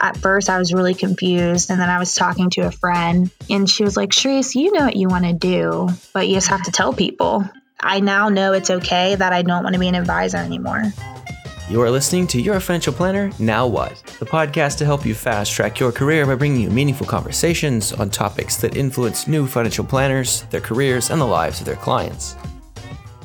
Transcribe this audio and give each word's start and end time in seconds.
at 0.00 0.16
first 0.16 0.48
I 0.48 0.58
was 0.58 0.72
really 0.72 0.94
confused. 0.94 1.70
And 1.70 1.80
then 1.80 1.88
I 1.88 1.98
was 1.98 2.14
talking 2.14 2.50
to 2.50 2.62
a 2.62 2.70
friend 2.70 3.30
and 3.50 3.68
she 3.68 3.84
was 3.84 3.96
like, 3.96 4.10
Sharice, 4.10 4.54
you 4.54 4.72
know 4.72 4.84
what 4.84 4.96
you 4.96 5.08
want 5.08 5.24
to 5.24 5.32
do, 5.32 5.88
but 6.12 6.28
you 6.28 6.34
just 6.34 6.48
have 6.48 6.64
to 6.64 6.72
tell 6.72 6.92
people. 6.92 7.48
I 7.80 8.00
now 8.00 8.28
know 8.28 8.52
it's 8.52 8.70
okay 8.70 9.14
that 9.14 9.32
I 9.32 9.42
don't 9.42 9.62
want 9.62 9.74
to 9.74 9.80
be 9.80 9.88
an 9.88 9.94
advisor 9.94 10.38
anymore. 10.38 10.92
You 11.70 11.82
are 11.82 11.90
listening 11.90 12.26
to 12.28 12.40
Your 12.40 12.60
Financial 12.60 12.94
Planner 12.94 13.30
Now 13.38 13.66
What, 13.66 14.02
the 14.18 14.24
podcast 14.24 14.78
to 14.78 14.86
help 14.86 15.04
you 15.04 15.14
fast 15.14 15.52
track 15.52 15.78
your 15.78 15.92
career 15.92 16.24
by 16.24 16.34
bringing 16.34 16.62
you 16.62 16.70
meaningful 16.70 17.06
conversations 17.06 17.92
on 17.92 18.08
topics 18.08 18.56
that 18.56 18.74
influence 18.74 19.28
new 19.28 19.46
financial 19.46 19.84
planners, 19.84 20.44
their 20.44 20.62
careers, 20.62 21.10
and 21.10 21.20
the 21.20 21.26
lives 21.26 21.60
of 21.60 21.66
their 21.66 21.76
clients. 21.76 22.36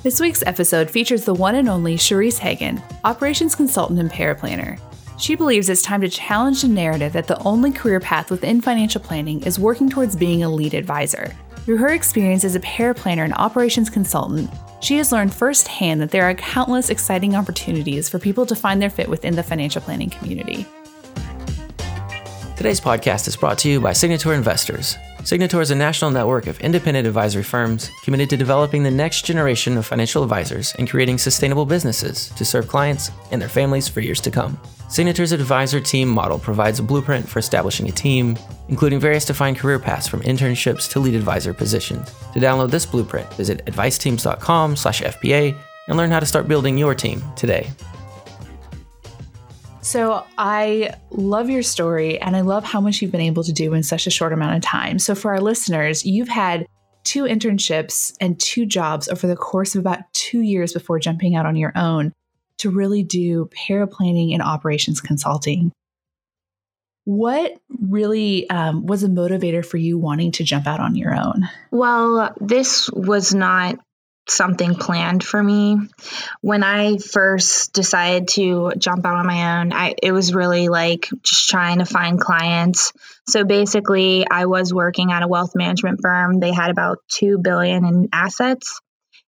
This 0.04 0.20
week's 0.20 0.44
episode 0.46 0.92
features 0.92 1.24
the 1.24 1.34
one 1.34 1.55
and 1.55 1.70
only 1.70 1.96
Sharice 1.96 2.38
Hagan, 2.38 2.82
operations 3.05 3.55
consultant 3.55 3.98
and 3.98 4.12
paraplanner. 4.12 4.78
She 5.18 5.36
believes 5.36 5.70
it's 5.70 5.82
time 5.82 6.02
to 6.02 6.09
challenge 6.09 6.61
the 6.61 6.68
narrative 6.68 7.14
that 7.14 7.27
the 7.27 7.41
only 7.43 7.71
career 7.71 8.00
path 8.00 8.32
within 8.32 8.61
financial 8.61 9.00
planning 9.00 9.42
is 9.43 9.60
working 9.60 9.89
towards 9.89 10.15
being 10.15 10.43
a 10.43 10.50
lead 10.50 10.74
advisor. 10.74 11.36
Through 11.57 11.78
her 11.78 11.89
experience 11.89 12.43
as 12.43 12.55
a 12.55 12.60
paraplanner 12.60 13.24
and 13.24 13.33
operations 13.36 13.89
consultant, 13.89 14.50
she 14.82 14.97
has 14.97 15.11
learned 15.11 15.33
firsthand 15.33 16.02
that 16.02 16.11
there 16.11 16.24
are 16.24 16.33
countless 16.33 16.89
exciting 16.89 17.36
opportunities 17.36 18.10
for 18.10 18.19
people 18.19 18.46
to 18.46 18.55
find 18.55 18.82
their 18.82 18.89
fit 18.89 19.07
within 19.07 19.36
the 19.36 19.43
financial 19.43 19.82
planning 19.82 20.10
community. 20.10 20.65
Today's 22.57 22.82
podcast 22.82 23.27
is 23.27 23.38
brought 23.38 23.57
to 23.60 23.69
you 23.69 23.80
by 23.80 23.93
Signature 23.93 24.33
Investors. 24.33 24.97
Signature 25.25 25.61
is 25.61 25.71
a 25.71 25.75
national 25.75 26.11
network 26.11 26.47
of 26.47 26.59
independent 26.59 27.07
advisory 27.07 27.43
firms 27.43 27.89
committed 28.04 28.29
to 28.29 28.36
developing 28.36 28.83
the 28.83 28.91
next 28.91 29.23
generation 29.23 29.77
of 29.77 29.86
financial 29.86 30.21
advisors 30.21 30.75
and 30.75 30.89
creating 30.89 31.18
sustainable 31.18 31.65
businesses 31.65 32.27
to 32.31 32.44
serve 32.44 32.67
clients 32.67 33.09
and 33.31 33.41
their 33.41 33.47
families 33.47 33.88
for 33.88 34.02
years 34.02 34.19
to 34.19 34.30
come. 34.30 34.59
Signature's 34.89 35.31
advisor 35.31 35.80
team 35.80 36.09
model 36.09 36.38
provides 36.38 36.80
a 36.80 36.83
blueprint 36.83 37.27
for 37.27 37.39
establishing 37.39 37.88
a 37.88 37.91
team, 37.94 38.38
including 38.67 38.99
various 38.99 39.23
defined 39.23 39.58
career 39.58 39.80
paths 39.80 40.09
from 40.09 40.19
internships 40.23 40.91
to 40.91 40.99
lead 40.99 41.15
advisor 41.15 41.53
positions. 41.53 42.13
To 42.33 42.39
download 42.39 42.69
this 42.69 42.85
blueprint, 42.85 43.33
visit 43.35 43.65
adviceteams.com/fpa 43.65 45.55
and 45.87 45.97
learn 45.97 46.11
how 46.11 46.19
to 46.19 46.25
start 46.25 46.49
building 46.49 46.77
your 46.77 46.93
team 46.93 47.23
today. 47.37 47.71
So 49.84 50.26
I 50.38 50.95
love 51.12 51.50
your 51.50 51.62
story 51.62 52.20
and 52.20 52.38
I 52.38 52.42
love 52.42 52.64
how 52.64 52.80
much 52.80 53.02
you've 53.02 53.12
been 53.12 53.20
able 53.20 53.44
to 53.44 53.52
do 53.52 53.73
in 53.73 53.84
such 53.84 54.08
a 54.08 54.12
short 54.12 54.31
amount 54.31 54.56
of 54.56 54.62
time. 54.62 54.98
So 54.98 55.14
for 55.14 55.31
our 55.31 55.42
listeners, 55.42 56.06
you've 56.06 56.30
had 56.30 56.66
two 57.03 57.23
internships 57.23 58.16
and 58.22 58.39
two 58.39 58.66
jobs 58.66 59.09
over 59.09 59.28
the 59.28 59.36
course 59.36 59.76
of 59.76 59.81
about 59.81 60.00
two 60.14 60.39
years 60.39 60.72
before 60.72 61.00
jumping 61.00 61.36
out 61.36 61.45
on 61.45 61.58
your 61.58 61.73
own 61.76 62.14
to 62.59 62.70
really 62.70 63.04
do 63.04 63.50
paraplanning 63.67 64.31
and 64.31 64.42
operations 64.42 65.02
consulting. 65.02 65.73
What 67.04 67.58
really 67.81 68.50
um, 68.50 68.86
was 68.86 69.04
a 69.04 69.09
motivator 69.09 69.66
for 69.66 69.76
you 69.76 69.98
wanting 69.98 70.31
to 70.34 70.45
jump 70.45 70.66
out 70.66 70.80
on 70.80 70.95
your 70.95 71.14
own? 71.14 71.50
Well, 71.72 72.34
this 72.39 72.89
was 72.89 73.34
not 73.34 73.80
something 74.27 74.75
planned 74.75 75.23
for 75.23 75.41
me. 75.41 75.77
When 76.41 76.63
I 76.63 76.97
first 76.97 77.73
decided 77.73 78.30
to 78.30 78.71
jump 78.77 79.05
out 79.05 79.17
on 79.17 79.27
my 79.27 79.59
own, 79.59 79.73
I 79.73 79.95
it 80.02 80.11
was 80.11 80.33
really 80.33 80.69
like 80.69 81.09
just 81.21 81.49
trying 81.49 81.80
to 81.80 81.85
find 81.85 82.19
clients. 82.19 82.93
So 83.27 83.43
basically, 83.43 84.25
I 84.30 84.45
was 84.45 84.73
working 84.73 85.11
at 85.11 85.23
a 85.23 85.27
wealth 85.27 85.55
management 85.55 85.99
firm. 86.02 86.39
They 86.39 86.53
had 86.53 86.71
about 86.71 86.99
2 87.09 87.39
billion 87.39 87.85
in 87.85 88.09
assets, 88.13 88.80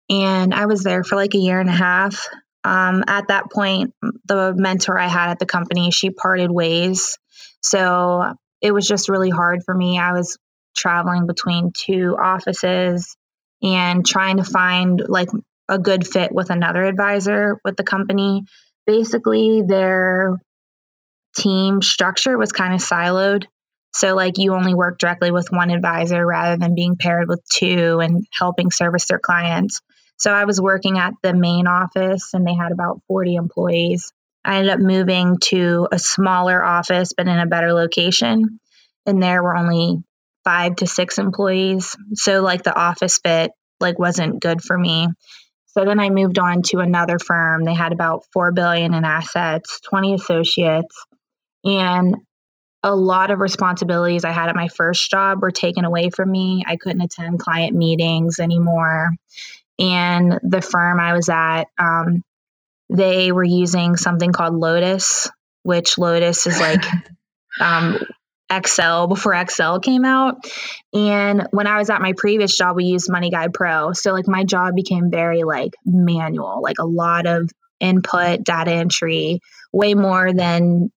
and 0.09 0.53
I 0.53 0.66
was 0.66 0.83
there 0.83 1.03
for 1.03 1.16
like 1.16 1.36
a 1.36 1.39
year 1.39 1.59
and 1.59 1.70
a 1.70 1.73
half. 1.73 2.28
Um, 2.64 3.03
at 3.08 3.30
that 3.30 3.52
point, 3.52 3.94
the 4.26 4.53
mentor 4.55 4.98
I 4.98 5.08
had 5.08 5.31
at 5.31 5.39
the 5.39 5.45
company, 5.45 5.92
she 5.92 6.11
parted 6.11 6.52
ways. 6.52 7.17
So 7.61 8.33
it 8.61 8.72
was 8.72 8.88
just 8.88 9.09
really 9.09 9.31
hard 9.31 9.64
for 9.66 9.73
me. 9.73 9.98
I 9.98 10.14
was 10.14 10.38
traveling 10.76 11.26
between 11.26 11.72
two 11.76 12.16
offices 12.22 13.17
and 13.62 14.06
trying 14.06 14.38
to 14.38 14.44
find 14.44 15.02
like 15.08 15.30
a 15.70 15.80
good 15.80 16.05
fit 16.05 16.32
with 16.32 16.49
another 16.49 16.83
advisor 16.83 17.60
with 17.64 17.77
the 17.77 17.83
company. 17.83 18.44
Basically, 18.86 19.61
their 19.61 20.38
team 21.38 21.82
structure 21.82 22.38
was 22.38 22.52
kind 22.52 22.73
of 22.73 22.82
siloed. 22.82 23.45
So, 23.94 24.16
like, 24.16 24.38
you 24.38 24.54
only 24.54 24.73
work 24.73 24.99
directly 24.99 25.32
with 25.32 25.52
one 25.52 25.70
advisor 25.70 26.26
rather 26.26 26.58
than 26.58 26.76
being 26.76 26.95
paired 26.98 27.27
with 27.27 27.42
two 27.52 27.99
and 27.99 28.26
helping 28.38 28.72
service 28.72 29.05
their 29.05 29.20
clients. 29.20 29.82
So, 30.17 30.32
I 30.32 30.45
was 30.45 30.61
working 30.61 30.98
at 30.98 31.14
the 31.22 31.33
main 31.33 31.67
office 31.67 32.33
and 32.33 32.45
they 32.45 32.54
had 32.54 32.72
about 32.72 33.02
40 33.08 33.36
employees. 33.36 34.11
I 34.43 34.58
ended 34.58 34.73
up 34.73 34.80
moving 34.80 35.38
to 35.43 35.88
a 35.92 35.99
smaller 35.99 36.64
office, 36.64 37.14
but 37.16 37.28
in 37.28 37.38
a 37.38 37.45
better 37.45 37.73
location. 37.73 38.60
And 39.05 39.22
there 39.22 39.43
were 39.43 39.55
only 39.55 40.04
five 40.44 40.76
to 40.78 40.88
six 40.88 41.18
employees. 41.18 41.96
So 42.14 42.42
like 42.42 42.64
the 42.64 42.76
office 42.76 43.20
fit 43.24 43.52
like 43.80 44.00
wasn't 44.00 44.42
good 44.42 44.62
for 44.62 44.78
me. 44.78 45.08
So 45.68 45.86
then 45.86 46.00
I 46.00 46.10
moved 46.10 46.38
on 46.38 46.64
to 46.64 46.80
another 46.80 47.18
firm. 47.18 47.64
They 47.64 47.74
had 47.74 47.94
about 47.94 48.26
4 48.34 48.52
billion 48.52 48.94
in 48.94 49.06
assets, 49.06 49.80
20 49.90 50.16
associates, 50.16 51.06
and 51.64 52.18
a 52.84 52.96
lot 52.96 53.32
of 53.32 53.40
responsibilities 53.40 54.26
I 54.26 54.32
had 54.32 54.50
at 54.50 54.56
my 54.56 54.68
first 54.68 55.10
job 55.10 55.42
were 55.42 55.52
taken 55.52 55.86
away 55.86 56.10
from 56.10 56.30
me. 56.30 56.64
I 56.66 56.76
couldn't 56.76 57.02
attend 57.02 57.40
client 57.40 57.76
meetings 57.76 58.40
anymore. 58.40 59.12
And 59.80 60.40
the 60.44 60.62
firm 60.62 61.00
I 61.00 61.14
was 61.14 61.30
at, 61.30 61.66
um, 61.78 62.23
they 62.90 63.32
were 63.32 63.44
using 63.44 63.96
something 63.96 64.32
called 64.32 64.56
Lotus, 64.56 65.30
which 65.64 65.98
Lotus 65.98 66.48
is 66.48 66.60
like 66.60 66.84
um, 67.62 68.00
Excel 68.52 69.08
before 69.08 69.34
Excel 69.34 69.80
came 69.80 70.04
out. 70.04 70.36
And 70.94 71.48
when 71.52 71.67
I 71.67 71.78
was 71.78 71.89
at 71.89 72.02
my 72.02 72.14
previous 72.17 72.56
job, 72.56 72.76
we 72.76 72.86
used 72.86 73.10
Money 73.10 73.30
Guide 73.30 73.54
Pro. 73.54 73.94
So 73.94 74.12
like 74.12 74.28
my 74.28 74.44
job 74.44 74.76
became 74.76 75.10
very 75.10 75.44
like 75.44 75.72
manual, 75.86 76.61
like 76.61 76.80
a 76.80 76.86
lot 76.86 77.26
of 77.26 77.50
input, 77.80 78.44
data 78.44 78.72
entry, 78.72 79.40
way 79.72 79.94
more 79.94 80.34
than 80.34 80.92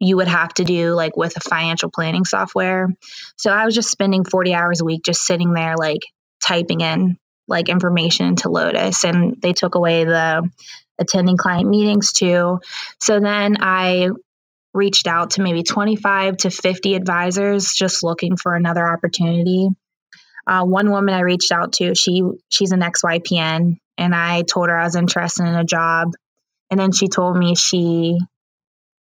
you 0.00 0.16
would 0.16 0.28
have 0.28 0.54
to 0.54 0.64
do 0.64 0.92
like 0.92 1.16
with 1.16 1.36
a 1.36 1.40
financial 1.40 1.90
planning 1.90 2.24
software. 2.24 2.88
So 3.36 3.50
I 3.50 3.64
was 3.64 3.74
just 3.74 3.90
spending 3.90 4.24
40 4.24 4.54
hours 4.54 4.80
a 4.80 4.84
week 4.84 5.02
just 5.04 5.24
sitting 5.24 5.52
there 5.52 5.76
like 5.76 6.02
typing 6.46 6.82
in 6.82 7.16
like 7.48 7.68
information 7.68 8.26
into 8.26 8.50
Lotus 8.50 9.04
and 9.04 9.40
they 9.40 9.54
took 9.54 9.74
away 9.74 10.04
the 10.04 10.48
attending 10.98 11.36
client 11.36 11.68
meetings 11.68 12.12
too. 12.12 12.60
So 13.00 13.18
then 13.18 13.56
I 13.60 14.10
reached 14.78 15.06
out 15.06 15.32
to 15.32 15.42
maybe 15.42 15.62
25 15.62 16.38
to 16.38 16.50
50 16.50 16.94
advisors 16.94 17.72
just 17.72 18.04
looking 18.04 18.36
for 18.36 18.54
another 18.54 18.86
opportunity. 18.86 19.68
Uh, 20.46 20.64
one 20.64 20.90
woman 20.90 21.14
I 21.14 21.20
reached 21.20 21.52
out 21.52 21.74
to, 21.74 21.94
she 21.94 22.22
she's 22.48 22.72
an 22.72 22.80
XYPN, 22.80 23.76
and 23.98 24.14
I 24.14 24.42
told 24.42 24.68
her 24.68 24.78
I 24.78 24.84
was 24.84 24.96
interested 24.96 25.46
in 25.46 25.54
a 25.54 25.64
job, 25.64 26.12
and 26.70 26.80
then 26.80 26.92
she 26.92 27.08
told 27.08 27.36
me 27.36 27.54
she 27.54 28.18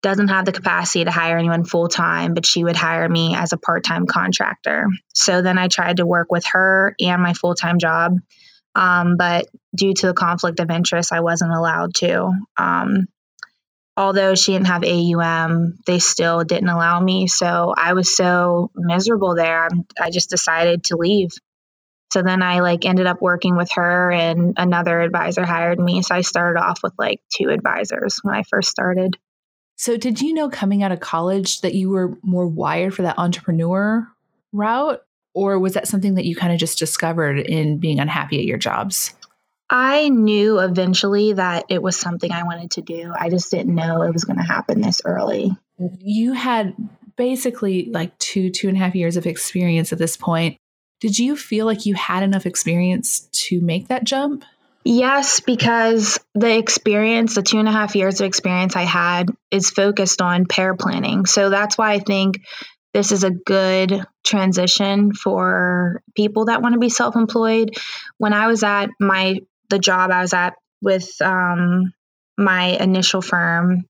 doesn't 0.02 0.28
have 0.28 0.44
the 0.44 0.52
capacity 0.52 1.04
to 1.04 1.10
hire 1.10 1.38
anyone 1.38 1.64
full 1.64 1.88
time, 1.88 2.34
but 2.34 2.44
she 2.44 2.64
would 2.64 2.76
hire 2.76 3.08
me 3.08 3.34
as 3.36 3.52
a 3.52 3.58
part 3.58 3.84
time 3.84 4.06
contractor. 4.06 4.86
So 5.14 5.40
then 5.40 5.56
I 5.56 5.68
tried 5.68 5.98
to 5.98 6.06
work 6.06 6.30
with 6.30 6.44
her 6.52 6.94
and 7.00 7.22
my 7.22 7.32
full 7.32 7.54
time 7.54 7.78
job, 7.78 8.16
um, 8.74 9.16
but 9.16 9.46
due 9.74 9.94
to 9.94 10.08
the 10.08 10.14
conflict 10.14 10.60
of 10.60 10.70
interest, 10.70 11.12
I 11.12 11.20
wasn't 11.20 11.52
allowed 11.52 11.94
to. 11.96 12.32
Um, 12.58 13.06
although 13.96 14.34
she 14.34 14.52
didn't 14.52 14.68
have 14.68 14.84
AUM, 14.84 15.78
they 15.86 15.98
still 15.98 16.44
didn't 16.44 16.68
allow 16.68 17.00
me. 17.00 17.26
So 17.26 17.74
I 17.76 17.92
was 17.92 18.16
so 18.16 18.70
miserable 18.74 19.34
there. 19.34 19.68
I 20.00 20.10
just 20.10 20.30
decided 20.30 20.84
to 20.84 20.96
leave. 20.96 21.30
So 22.12 22.22
then 22.22 22.42
I 22.42 22.60
like 22.60 22.84
ended 22.84 23.06
up 23.06 23.22
working 23.22 23.56
with 23.56 23.70
her 23.72 24.10
and 24.10 24.54
another 24.56 25.00
advisor 25.00 25.44
hired 25.44 25.78
me. 25.78 26.02
So 26.02 26.14
I 26.14 26.22
started 26.22 26.60
off 26.60 26.80
with 26.82 26.92
like 26.98 27.20
two 27.32 27.50
advisors 27.50 28.18
when 28.22 28.34
I 28.34 28.42
first 28.42 28.68
started. 28.68 29.16
So 29.76 29.96
did 29.96 30.20
you 30.20 30.34
know 30.34 30.50
coming 30.50 30.82
out 30.82 30.92
of 30.92 31.00
college 31.00 31.60
that 31.60 31.74
you 31.74 31.90
were 31.90 32.18
more 32.22 32.46
wired 32.46 32.94
for 32.94 33.02
that 33.02 33.18
entrepreneur 33.18 34.06
route? 34.52 35.02
Or 35.32 35.60
was 35.60 35.74
that 35.74 35.86
something 35.86 36.16
that 36.16 36.24
you 36.24 36.34
kind 36.34 36.52
of 36.52 36.58
just 36.58 36.78
discovered 36.78 37.38
in 37.38 37.78
being 37.78 38.00
unhappy 38.00 38.40
at 38.40 38.44
your 38.44 38.58
jobs? 38.58 39.14
I 39.70 40.08
knew 40.08 40.58
eventually 40.58 41.34
that 41.34 41.66
it 41.68 41.80
was 41.80 41.96
something 41.96 42.32
I 42.32 42.42
wanted 42.42 42.72
to 42.72 42.82
do. 42.82 43.12
I 43.16 43.30
just 43.30 43.52
didn't 43.52 43.74
know 43.74 44.02
it 44.02 44.12
was 44.12 44.24
going 44.24 44.38
to 44.38 44.42
happen 44.42 44.80
this 44.80 45.00
early. 45.04 45.56
You 45.98 46.32
had 46.32 46.74
basically 47.16 47.88
like 47.92 48.18
two, 48.18 48.50
two 48.50 48.66
and 48.68 48.76
a 48.76 48.80
half 48.80 48.96
years 48.96 49.16
of 49.16 49.26
experience 49.26 49.92
at 49.92 49.98
this 49.98 50.16
point. 50.16 50.56
Did 51.00 51.18
you 51.18 51.36
feel 51.36 51.66
like 51.66 51.86
you 51.86 51.94
had 51.94 52.24
enough 52.24 52.46
experience 52.46 53.28
to 53.32 53.60
make 53.60 53.88
that 53.88 54.02
jump? 54.04 54.44
Yes, 54.82 55.40
because 55.40 56.18
the 56.34 56.56
experience, 56.56 57.34
the 57.34 57.42
two 57.42 57.58
and 57.58 57.68
a 57.68 57.72
half 57.72 57.94
years 57.94 58.20
of 58.20 58.26
experience 58.26 58.74
I 58.74 58.82
had, 58.82 59.28
is 59.50 59.70
focused 59.70 60.20
on 60.20 60.46
paraplanning. 60.46 61.28
So 61.28 61.48
that's 61.48 61.78
why 61.78 61.92
I 61.92 62.00
think 62.00 62.40
this 62.92 63.12
is 63.12 63.22
a 63.22 63.30
good 63.30 64.04
transition 64.24 65.12
for 65.12 66.02
people 66.16 66.46
that 66.46 66.60
want 66.60 66.72
to 66.72 66.80
be 66.80 66.88
self 66.88 67.14
employed. 67.14 67.76
When 68.18 68.32
I 68.32 68.48
was 68.48 68.62
at 68.62 68.88
my 68.98 69.40
the 69.70 69.78
job 69.78 70.10
I 70.10 70.20
was 70.20 70.34
at 70.34 70.54
with 70.82 71.10
um, 71.22 71.92
my 72.36 72.66
initial 72.66 73.22
firm, 73.22 73.84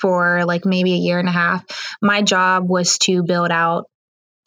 for 0.00 0.44
like 0.44 0.64
maybe 0.64 0.92
a 0.92 0.98
year 0.98 1.18
and 1.18 1.28
a 1.28 1.32
half. 1.32 1.64
My 2.02 2.22
job 2.22 2.68
was 2.68 2.98
to 2.98 3.22
build 3.22 3.50
out 3.50 3.86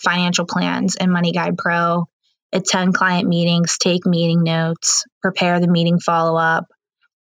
financial 0.02 0.46
plans 0.46 0.96
in 0.96 1.12
Money 1.12 1.32
Guide 1.32 1.58
Pro, 1.58 2.08
attend 2.54 2.94
client 2.94 3.28
meetings, 3.28 3.78
take 3.78 4.06
meeting 4.06 4.44
notes, 4.44 5.06
prepare 5.22 5.60
the 5.60 5.68
meeting 5.68 6.00
follow 6.00 6.38
up. 6.38 6.66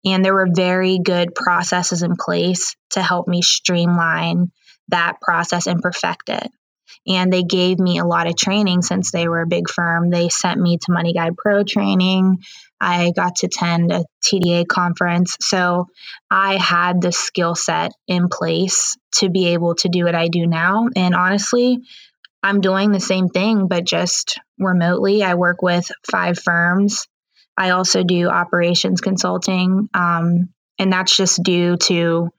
And 0.04 0.24
there 0.24 0.34
were 0.34 0.48
very 0.52 0.98
good 0.98 1.34
processes 1.34 2.02
in 2.02 2.16
place 2.16 2.74
to 2.90 3.02
help 3.02 3.28
me 3.28 3.42
streamline 3.42 4.50
that 4.88 5.20
process 5.20 5.66
and 5.66 5.80
perfect 5.80 6.28
it. 6.28 6.50
And 7.06 7.32
they 7.32 7.42
gave 7.42 7.78
me 7.78 7.98
a 7.98 8.04
lot 8.04 8.26
of 8.26 8.36
training 8.36 8.82
since 8.82 9.10
they 9.10 9.28
were 9.28 9.42
a 9.42 9.46
big 9.46 9.68
firm. 9.68 10.10
They 10.10 10.28
sent 10.28 10.60
me 10.60 10.78
to 10.78 10.92
Money 10.92 11.12
Guide 11.12 11.36
Pro 11.36 11.64
training. 11.64 12.38
I 12.82 13.12
got 13.12 13.36
to 13.36 13.46
attend 13.46 13.92
a 13.92 14.04
TDA 14.24 14.66
conference. 14.66 15.36
So 15.40 15.86
I 16.28 16.56
had 16.56 17.00
the 17.00 17.12
skill 17.12 17.54
set 17.54 17.92
in 18.08 18.28
place 18.28 18.96
to 19.18 19.30
be 19.30 19.48
able 19.48 19.76
to 19.76 19.88
do 19.88 20.04
what 20.04 20.16
I 20.16 20.26
do 20.26 20.48
now. 20.48 20.88
And 20.96 21.14
honestly, 21.14 21.78
I'm 22.42 22.60
doing 22.60 22.90
the 22.90 22.98
same 22.98 23.28
thing, 23.28 23.68
but 23.68 23.84
just 23.84 24.40
remotely. 24.58 25.22
I 25.22 25.34
work 25.34 25.62
with 25.62 25.88
five 26.10 26.40
firms. 26.40 27.06
I 27.56 27.70
also 27.70 28.02
do 28.02 28.28
operations 28.28 29.00
consulting. 29.00 29.88
Um, 29.94 30.48
and 30.76 30.92
that's 30.92 31.16
just 31.16 31.40
due 31.40 31.76
to 31.76 32.30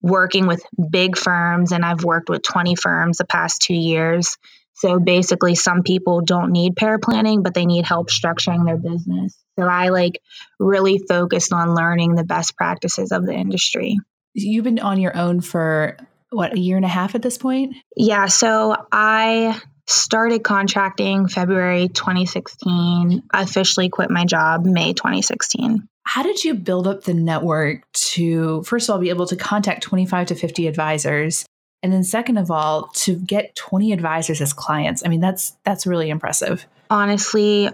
working 0.00 0.46
with 0.46 0.62
big 0.90 1.16
firms. 1.16 1.72
And 1.72 1.84
I've 1.84 2.04
worked 2.04 2.28
with 2.28 2.42
20 2.42 2.76
firms 2.76 3.18
the 3.18 3.24
past 3.24 3.62
two 3.62 3.74
years. 3.74 4.38
So 4.82 4.98
basically, 4.98 5.54
some 5.54 5.84
people 5.84 6.22
don't 6.22 6.50
need 6.50 6.74
paraplanning, 6.74 7.44
but 7.44 7.54
they 7.54 7.66
need 7.66 7.86
help 7.86 8.10
structuring 8.10 8.66
their 8.66 8.76
business. 8.76 9.38
So 9.56 9.64
I 9.64 9.90
like 9.90 10.20
really 10.58 10.98
focused 10.98 11.52
on 11.52 11.76
learning 11.76 12.16
the 12.16 12.24
best 12.24 12.56
practices 12.56 13.12
of 13.12 13.24
the 13.24 13.32
industry. 13.32 13.96
You've 14.34 14.64
been 14.64 14.80
on 14.80 15.00
your 15.00 15.16
own 15.16 15.40
for 15.40 15.98
what, 16.30 16.54
a 16.54 16.58
year 16.58 16.76
and 16.76 16.84
a 16.84 16.88
half 16.88 17.14
at 17.14 17.22
this 17.22 17.38
point? 17.38 17.76
Yeah. 17.96 18.26
So 18.26 18.74
I 18.90 19.60
started 19.86 20.42
contracting 20.42 21.28
February 21.28 21.86
2016, 21.86 23.22
officially 23.32 23.88
quit 23.88 24.10
my 24.10 24.24
job 24.24 24.64
May 24.64 24.94
2016. 24.94 25.86
How 26.02 26.24
did 26.24 26.42
you 26.42 26.54
build 26.54 26.88
up 26.88 27.04
the 27.04 27.14
network 27.14 27.84
to, 27.92 28.64
first 28.64 28.88
of 28.88 28.94
all, 28.94 29.00
be 29.00 29.10
able 29.10 29.28
to 29.28 29.36
contact 29.36 29.84
25 29.84 30.28
to 30.28 30.34
50 30.34 30.66
advisors? 30.66 31.46
And 31.82 31.92
then 31.92 32.04
second 32.04 32.36
of 32.36 32.50
all, 32.50 32.88
to 32.94 33.16
get 33.16 33.56
20 33.56 33.92
advisors 33.92 34.40
as 34.40 34.52
clients. 34.52 35.02
I 35.04 35.08
mean, 35.08 35.20
that's 35.20 35.56
that's 35.64 35.86
really 35.86 36.10
impressive. 36.10 36.66
Honestly, 36.90 37.70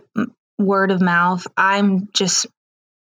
word 0.59 0.91
of 0.91 1.01
mouth. 1.01 1.47
I'm 1.57 2.09
just 2.15 2.47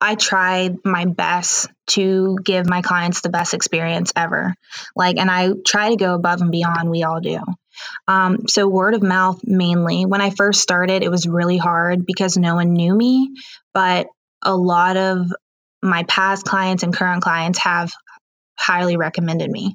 I 0.01 0.15
tried 0.15 0.85
my 0.85 1.07
best 1.07 1.69
to 1.89 2.37
give 2.45 2.69
my 2.69 2.83
clients 2.83 3.21
the 3.21 3.31
best 3.31 3.53
experience 3.53 4.13
ever. 4.15 4.55
Like, 4.95 5.17
and 5.17 5.31
I 5.31 5.51
try 5.67 5.91
to 5.91 5.97
go 5.97 6.15
above 6.15 6.41
and 6.41 6.53
beyond. 6.53 6.91
We 6.91 7.03
all 7.03 7.21
do. 7.21 7.41
Um, 8.07 8.47
so, 8.49 8.69
word 8.69 8.95
of 8.95 9.03
mouth 9.03 9.41
mainly. 9.45 10.07
When 10.07 10.21
I 10.21 10.31
first 10.31 10.61
started, 10.61 11.03
it 11.03 11.11
was 11.11 11.27
really 11.27 11.59
hard 11.59 12.07
because 12.07 12.37
no 12.37 12.55
one 12.55 12.73
knew 12.75 12.95
me, 12.95 13.31
but 13.75 14.07
a 14.43 14.57
lot 14.57 14.97
of 14.97 15.27
my 15.83 16.05
past 16.05 16.45
clients 16.45 16.83
and 16.83 16.95
current 16.95 17.23
clients 17.23 17.59
have 17.61 17.93
highly 18.57 18.97
recommended 18.97 19.51
me. 19.51 19.75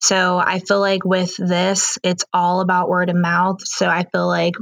So, 0.00 0.38
I 0.38 0.60
feel 0.60 0.80
like 0.80 1.04
with 1.04 1.36
this, 1.36 1.98
it's 2.02 2.24
all 2.32 2.60
about 2.60 2.88
word 2.88 3.10
of 3.10 3.16
mouth. 3.16 3.60
So, 3.62 3.86
I 3.86 4.04
feel 4.04 4.26
like 4.26 4.54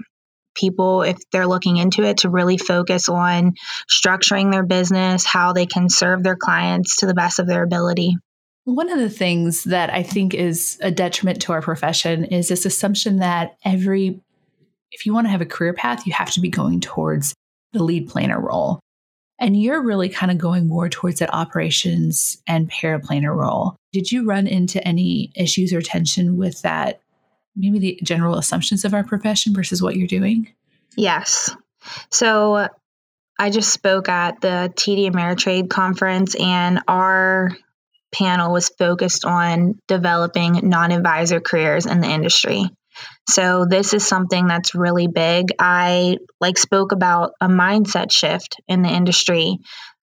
people, 0.55 1.02
if 1.02 1.19
they're 1.31 1.46
looking 1.46 1.76
into 1.76 2.02
it, 2.02 2.19
to 2.19 2.31
really 2.31 2.58
focus 2.58 3.08
on 3.08 3.55
structuring 3.90 4.50
their 4.50 4.64
business, 4.64 5.25
how 5.25 5.52
they 5.52 5.67
can 5.67 5.88
serve 5.88 6.23
their 6.23 6.37
clients 6.37 6.96
to 6.96 7.06
the 7.06 7.14
best 7.14 7.38
of 7.38 7.46
their 7.46 7.62
ability. 7.62 8.17
One 8.64 8.90
of 8.90 8.99
the 8.99 9.08
things 9.11 9.64
that 9.64 9.90
I 9.90 10.02
think 10.02 10.35
is 10.35 10.79
a 10.82 10.90
detriment 10.90 11.41
to 11.43 11.52
our 11.52 11.62
profession 11.62 12.25
is 12.25 12.49
this 12.49 12.67
assumption 12.67 13.20
that 13.20 13.56
every, 13.64 14.20
if 14.93 15.06
you 15.06 15.14
want 15.14 15.26
to 15.26 15.31
have 15.31 15.41
a 15.41 15.46
career 15.46 15.73
path, 15.73 16.06
you 16.06 16.12
have 16.12 16.32
to 16.32 16.41
be 16.41 16.50
going 16.50 16.81
towards 16.81 17.34
the 17.73 17.82
lead 17.82 18.08
planner 18.08 18.41
role. 18.41 18.81
And 19.40 19.61
you're 19.61 19.82
really 19.82 20.08
kind 20.08 20.32
of 20.32 20.38
going 20.38 20.67
more 20.67 20.88
towards 20.88 21.20
that 21.20 21.32
operations 21.32 22.43
and 22.46 22.70
paraplanner 22.70 23.35
role. 23.35 23.76
Did 23.93 24.11
you 24.11 24.25
run 24.25 24.46
into 24.46 24.87
any 24.87 25.31
issues 25.37 25.73
or 25.73 25.81
tension 25.81 26.37
with 26.37 26.62
that 26.62 27.00
maybe 27.55 27.79
the 27.79 27.99
general 28.02 28.37
assumptions 28.37 28.85
of 28.85 28.94
our 28.94 29.05
profession 29.05 29.55
versus 29.55 29.82
what 29.82 29.96
you're 29.96 30.06
doing? 30.06 30.52
Yes. 30.96 31.55
So 32.11 32.69
I 33.38 33.50
just 33.50 33.73
spoke 33.73 34.08
at 34.08 34.40
the 34.40 34.73
TD 34.75 35.11
Ameritrade 35.11 35.70
conference, 35.70 36.34
and 36.34 36.81
our 36.88 37.56
panel 38.12 38.52
was 38.52 38.69
focused 38.69 39.25
on 39.25 39.79
developing 39.87 40.69
non 40.69 40.91
advisor 40.91 41.41
careers 41.41 41.87
in 41.87 42.00
the 42.00 42.08
industry. 42.08 42.64
So 43.28 43.66
this 43.69 43.92
is 43.92 44.06
something 44.06 44.46
that's 44.46 44.75
really 44.75 45.06
big. 45.06 45.48
I 45.58 46.16
like 46.40 46.56
spoke 46.56 46.92
about 46.92 47.32
a 47.40 47.48
mindset 47.48 48.10
shift 48.10 48.56
in 48.66 48.80
the 48.80 48.88
industry. 48.88 49.58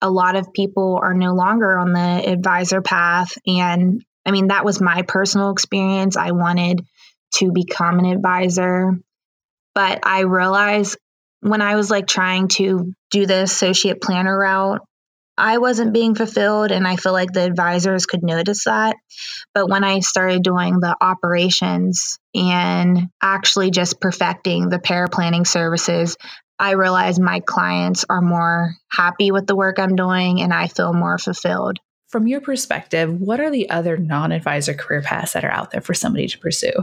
A 0.02 0.10
lot 0.10 0.36
of 0.36 0.54
people 0.54 1.00
are 1.02 1.16
no 1.16 1.34
longer 1.34 1.78
on 1.78 1.92
the 1.92 2.30
advisor 2.30 2.82
path 2.82 3.34
and 3.48 4.04
I 4.26 4.32
mean 4.32 4.50
that 4.50 4.64
was 4.64 4.80
my 4.80 5.02
personal 5.02 5.50
experience. 5.50 6.18
I 6.18 6.32
wanted 6.32 6.86
to 7.36 7.52
become 7.52 7.98
an 7.98 8.06
advisor. 8.06 8.92
But 9.74 10.00
I 10.04 10.22
realized 10.22 10.98
when 11.42 11.62
I 11.62 11.76
was 11.76 11.90
like 11.90 12.06
trying 12.06 12.48
to 12.50 12.94
do 13.12 13.26
the 13.26 13.42
associate 13.42 14.02
planner 14.02 14.38
route, 14.38 14.82
I 15.40 15.58
wasn't 15.58 15.94
being 15.94 16.16
fulfilled. 16.16 16.72
And 16.72 16.88
I 16.88 16.96
feel 16.96 17.14
like 17.14 17.32
the 17.32 17.44
advisors 17.44 18.06
could 18.06 18.24
notice 18.24 18.66
that. 18.66 18.98
But 19.54 19.70
when 19.70 19.84
I 19.84 20.00
started 20.00 20.44
doing 20.44 20.80
the 20.80 20.96
operations 21.00 22.20
and 22.36 23.10
actually 23.22 23.72
just 23.72 24.00
perfecting 24.00 24.70
the 24.70 24.80
paraplanning 24.80 25.48
services, 25.48 26.18
I 26.60 26.72
realized 26.72 27.22
my 27.22 27.40
clients 27.40 28.06
are 28.10 28.22
more 28.22 28.76
happy 28.92 29.32
with 29.32 29.48
the 29.48 29.56
work 29.56 29.80
I'm 29.80 29.96
doing 29.96 30.42
and 30.42 30.54
I 30.54 30.68
feel 30.68 30.94
more 30.94 31.18
fulfilled. 31.18 31.80
From 32.10 32.28
your 32.28 32.42
perspective, 32.42 33.22
what 33.22 33.40
are 33.40 33.52
the 33.52 33.70
other 33.70 33.96
non 33.96 34.32
advisor 34.32 34.74
career 34.74 35.02
paths 35.02 35.34
that 35.34 35.46
are 35.46 35.52
out 35.52 35.72
there 35.72 35.82
for 35.82 35.94
somebody 35.94 36.28
to 36.28 36.40
pursue? 36.40 36.74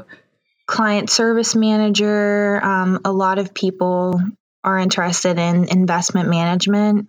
client 0.66 1.08
service 1.08 1.54
manager. 1.54 2.62
Um, 2.62 3.00
a 3.04 3.12
lot 3.12 3.38
of 3.38 3.54
people 3.54 4.20
are 4.64 4.78
interested 4.78 5.38
in 5.38 5.68
investment 5.68 6.28
management, 6.28 7.08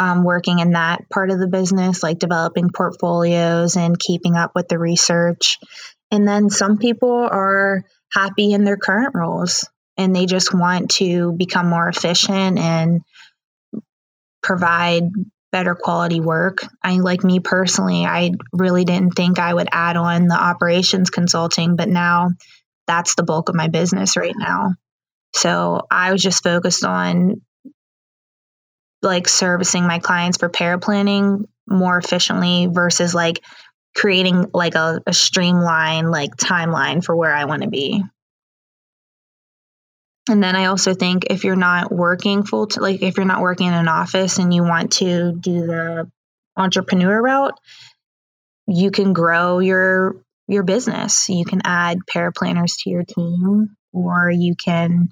um, 0.00 0.24
working 0.24 0.60
in 0.60 0.72
that 0.72 1.10
part 1.10 1.30
of 1.30 1.38
the 1.38 1.46
business, 1.46 2.02
like 2.02 2.18
developing 2.18 2.70
portfolios 2.70 3.76
and 3.76 3.98
keeping 3.98 4.34
up 4.34 4.52
with 4.54 4.66
the 4.66 4.78
research. 4.78 5.58
And 6.10 6.26
then 6.26 6.48
some 6.48 6.78
people 6.78 7.28
are 7.30 7.84
happy 8.10 8.52
in 8.52 8.64
their 8.64 8.78
current 8.78 9.14
roles 9.14 9.68
and 9.98 10.16
they 10.16 10.24
just 10.24 10.54
want 10.54 10.92
to 10.92 11.32
become 11.32 11.68
more 11.68 11.86
efficient 11.86 12.58
and 12.58 13.02
provide 14.42 15.02
better 15.52 15.74
quality 15.74 16.20
work. 16.20 16.64
I 16.82 16.96
like 16.96 17.22
me 17.22 17.38
personally, 17.38 18.06
I 18.06 18.30
really 18.54 18.86
didn't 18.86 19.12
think 19.12 19.38
I 19.38 19.52
would 19.52 19.68
add 19.70 19.98
on 19.98 20.28
the 20.28 20.34
operations 20.42 21.10
consulting, 21.10 21.76
but 21.76 21.90
now 21.90 22.30
that's 22.86 23.16
the 23.16 23.22
bulk 23.22 23.50
of 23.50 23.54
my 23.54 23.68
business 23.68 24.16
right 24.16 24.34
now. 24.34 24.70
So 25.34 25.82
I 25.90 26.10
was 26.10 26.22
just 26.22 26.42
focused 26.42 26.84
on 26.84 27.42
like 29.02 29.28
servicing 29.28 29.86
my 29.86 29.98
clients 29.98 30.38
for 30.38 30.48
paraplanning 30.48 31.46
more 31.66 31.98
efficiently 31.98 32.66
versus 32.66 33.14
like 33.14 33.40
creating 33.96 34.46
like 34.52 34.74
a, 34.74 35.00
a 35.06 35.12
streamline 35.12 36.10
like 36.10 36.36
timeline 36.36 37.04
for 37.04 37.16
where 37.16 37.34
I 37.34 37.44
want 37.46 37.62
to 37.62 37.68
be. 37.68 38.02
And 40.28 40.42
then 40.42 40.54
I 40.54 40.66
also 40.66 40.94
think 40.94 41.26
if 41.30 41.44
you're 41.44 41.56
not 41.56 41.90
working 41.90 42.44
full 42.44 42.66
t- 42.66 42.80
like 42.80 43.02
if 43.02 43.16
you're 43.16 43.26
not 43.26 43.40
working 43.40 43.66
in 43.68 43.74
an 43.74 43.88
office 43.88 44.38
and 44.38 44.54
you 44.54 44.62
want 44.62 44.92
to 44.94 45.32
do 45.32 45.66
the 45.66 46.10
entrepreneur 46.56 47.20
route, 47.20 47.58
you 48.66 48.90
can 48.90 49.12
grow 49.12 49.58
your 49.58 50.16
your 50.46 50.62
business. 50.62 51.28
You 51.28 51.44
can 51.44 51.62
add 51.64 51.98
paraplanners 52.12 52.82
to 52.82 52.90
your 52.90 53.04
team 53.04 53.76
or 53.92 54.30
you 54.30 54.54
can 54.54 55.08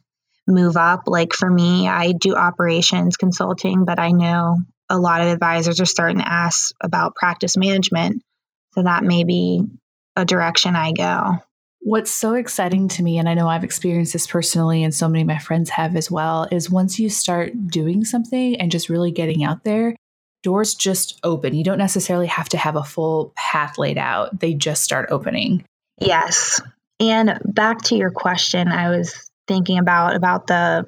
move 0.48 0.76
up. 0.76 1.02
Like 1.06 1.32
for 1.32 1.50
me, 1.50 1.88
I 1.88 2.12
do 2.12 2.34
operations 2.34 3.16
consulting, 3.16 3.84
but 3.84 3.98
I 3.98 4.10
know 4.10 4.56
a 4.88 4.98
lot 4.98 5.20
of 5.20 5.28
advisors 5.28 5.80
are 5.80 5.86
starting 5.86 6.18
to 6.18 6.28
ask 6.28 6.74
about 6.82 7.14
practice 7.14 7.56
management. 7.56 8.22
So 8.74 8.82
that 8.82 9.04
may 9.04 9.24
be 9.24 9.62
a 10.16 10.24
direction 10.24 10.74
I 10.74 10.92
go. 10.92 11.38
What's 11.80 12.10
so 12.10 12.34
exciting 12.34 12.88
to 12.88 13.02
me, 13.02 13.18
and 13.18 13.28
I 13.28 13.34
know 13.34 13.48
I've 13.48 13.64
experienced 13.64 14.12
this 14.12 14.26
personally, 14.26 14.82
and 14.82 14.92
so 14.92 15.08
many 15.08 15.22
of 15.22 15.28
my 15.28 15.38
friends 15.38 15.70
have 15.70 15.94
as 15.94 16.10
well, 16.10 16.48
is 16.50 16.68
once 16.68 16.98
you 16.98 17.08
start 17.08 17.52
doing 17.68 18.04
something 18.04 18.56
and 18.56 18.72
just 18.72 18.88
really 18.88 19.12
getting 19.12 19.44
out 19.44 19.62
there, 19.62 19.94
doors 20.42 20.74
just 20.74 21.20
open. 21.22 21.54
You 21.54 21.62
don't 21.62 21.78
necessarily 21.78 22.26
have 22.26 22.48
to 22.50 22.58
have 22.58 22.74
a 22.74 22.82
full 22.82 23.32
path 23.36 23.78
laid 23.78 23.96
out, 23.96 24.40
they 24.40 24.54
just 24.54 24.82
start 24.82 25.08
opening. 25.10 25.64
Yes. 26.00 26.60
And 27.00 27.38
back 27.44 27.82
to 27.84 27.96
your 27.96 28.10
question, 28.10 28.68
I 28.68 28.90
was 28.90 29.27
thinking 29.48 29.78
about 29.78 30.14
about 30.14 30.46
the 30.46 30.86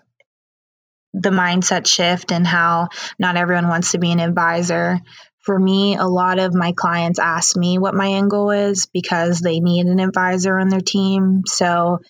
the 1.14 1.31
mindset 1.31 1.87
shift 1.87 2.31
and 2.31 2.47
how 2.47 2.88
not 3.19 3.37
everyone 3.37 3.69
wants 3.69 3.93
to 3.93 3.99
be 3.99 4.12
an 4.12 4.21
advisor. 4.21 5.00
for 5.40 5.59
me, 5.59 5.97
a 5.97 6.07
lot 6.07 6.38
of 6.38 6.55
my 6.55 6.73
clients 6.76 7.19
ask 7.19 7.57
me 7.57 7.79
what 7.79 7.95
my 7.95 8.12
end 8.12 8.31
goal 8.31 8.50
is 8.50 8.87
because 8.93 9.40
they 9.40 9.59
need 9.59 9.87
an 9.87 9.99
advisor 9.99 10.59
on 10.59 10.69
their 10.69 10.83
team. 10.83 11.43
So 11.47 12.00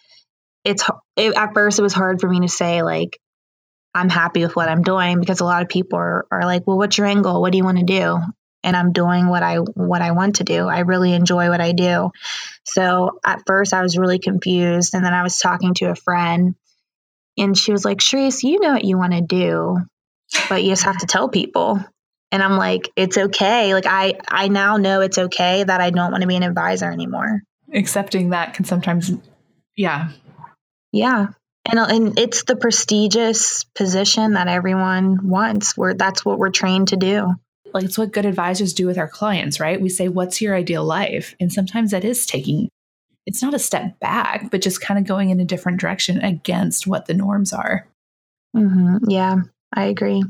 it's 0.64 0.85
it, 1.16 1.35
at 1.37 1.54
first 1.54 1.78
it 1.78 1.83
was 1.83 1.95
hard 1.95 2.21
for 2.21 2.28
me 2.28 2.40
to 2.40 2.49
say 2.49 2.83
like 2.83 3.19
I'm 3.95 4.09
happy 4.09 4.42
with 4.42 4.57
what 4.57 4.69
I'm 4.69 4.83
doing 4.83 5.19
because 5.21 5.40
a 5.40 5.45
lot 5.45 5.62
of 5.62 5.69
people 5.69 5.99
are, 5.99 6.26
are 6.30 6.45
like, 6.45 6.66
well, 6.66 6.78
what's 6.78 6.99
your 6.99 7.07
end 7.07 7.25
goal? 7.25 7.40
What 7.40 7.52
do 7.52 7.59
you 7.59 7.64
want 7.64 7.78
to 7.78 7.85
do? 7.85 8.19
And 8.62 8.76
I'm 8.76 8.93
doing 8.93 9.29
what 9.29 9.43
I 9.43 9.57
what 9.57 10.02
I 10.02 10.12
want 10.12 10.37
to 10.37 10.45
do. 10.45 10.69
I 10.69 10.81
really 10.81 11.12
enjoy 11.12 11.49
what 11.49 11.61
I 11.61 11.73
do. 11.73 12.11
So 12.64 13.19
at 13.25 13.43
first 13.47 13.73
I 13.73 13.83
was 13.83 13.97
really 13.97 14.19
confused, 14.19 14.95
and 14.95 15.05
then 15.05 15.14
I 15.14 15.23
was 15.23 15.38
talking 15.38 15.75
to 15.75 15.90
a 15.90 15.97
friend, 15.97 16.55
and 17.38 17.57
she 17.57 17.73
was 17.73 17.85
like, 17.85 17.99
"Sharice, 17.99 18.43
you 18.43 18.61
know 18.61 18.73
what 18.73 18.85
you 18.85 18.99
want 18.99 19.12
to 19.14 19.23
do, 19.23 19.79
but 20.49 20.62
you 20.62 20.71
just 20.71 20.85
have 20.85 20.99
to 20.99 21.07
tell 21.07 21.29
people." 21.29 21.83
And 22.33 22.43
I'm 22.43 22.57
like, 22.57 22.90
"It's 22.97 23.17
okay. 23.17 23.73
Like 23.75 23.87
I 23.87 24.14
I 24.29 24.49
now 24.49 24.76
know 24.76 25.00
it's 25.00 25.19
okay 25.19 25.64
that 25.64 25.81
I 25.81 25.90
don't 25.90 26.12
want 26.12 26.23
to 26.23 26.29
be 26.29 26.37
an 26.37 26.43
advisor 26.43 26.90
anymore." 26.90 27.43
Accepting 27.73 28.31
that 28.31 28.55
can 28.55 28.64
sometimes, 28.64 29.12
yeah, 29.76 30.11
yeah, 30.93 31.29
and, 31.64 31.79
and 31.79 32.19
it's 32.19 32.45
the 32.45 32.57
prestigious 32.57 33.64
position 33.75 34.35
that 34.35 34.49
everyone 34.49 35.29
wants. 35.29 35.76
Where 35.76 35.95
that's 35.95 36.25
what 36.25 36.38
we're 36.38 36.50
trained 36.50 36.88
to 36.88 36.97
do. 36.97 37.35
Like 37.73 37.85
it's 37.85 37.99
what 37.99 38.12
good 38.12 38.27
advisors 38.27 38.73
do 38.73 38.87
with 38.87 38.99
our 38.99 39.09
clients, 39.09 39.61
right? 39.61 39.81
We 39.81 39.89
say, 39.89 40.09
"What's 40.09 40.41
your 40.41 40.55
ideal 40.55 40.85
life?" 40.85 41.35
And 41.41 41.53
sometimes 41.53 41.91
that 41.91 42.05
is 42.05 42.27
taking. 42.27 42.69
It's 43.27 43.43
not 43.43 43.55
a 43.55 43.59
step 43.59 44.00
back, 44.00 44.50
but 44.50 44.62
just 44.62 44.81
kind 44.81 44.99
of 44.99 45.07
going 45.07 45.31
in 45.31 45.41
a 45.41 45.45
different 45.45 45.81
direction 45.81 46.19
against 46.19 46.87
what 46.87 47.07
the 47.07 47.15
norms 47.15 47.53
are. 47.53 47.87
Mm-hmm. 48.57 49.09
Yeah, 49.09 49.37
I 49.75 49.85
agree. 49.85 50.25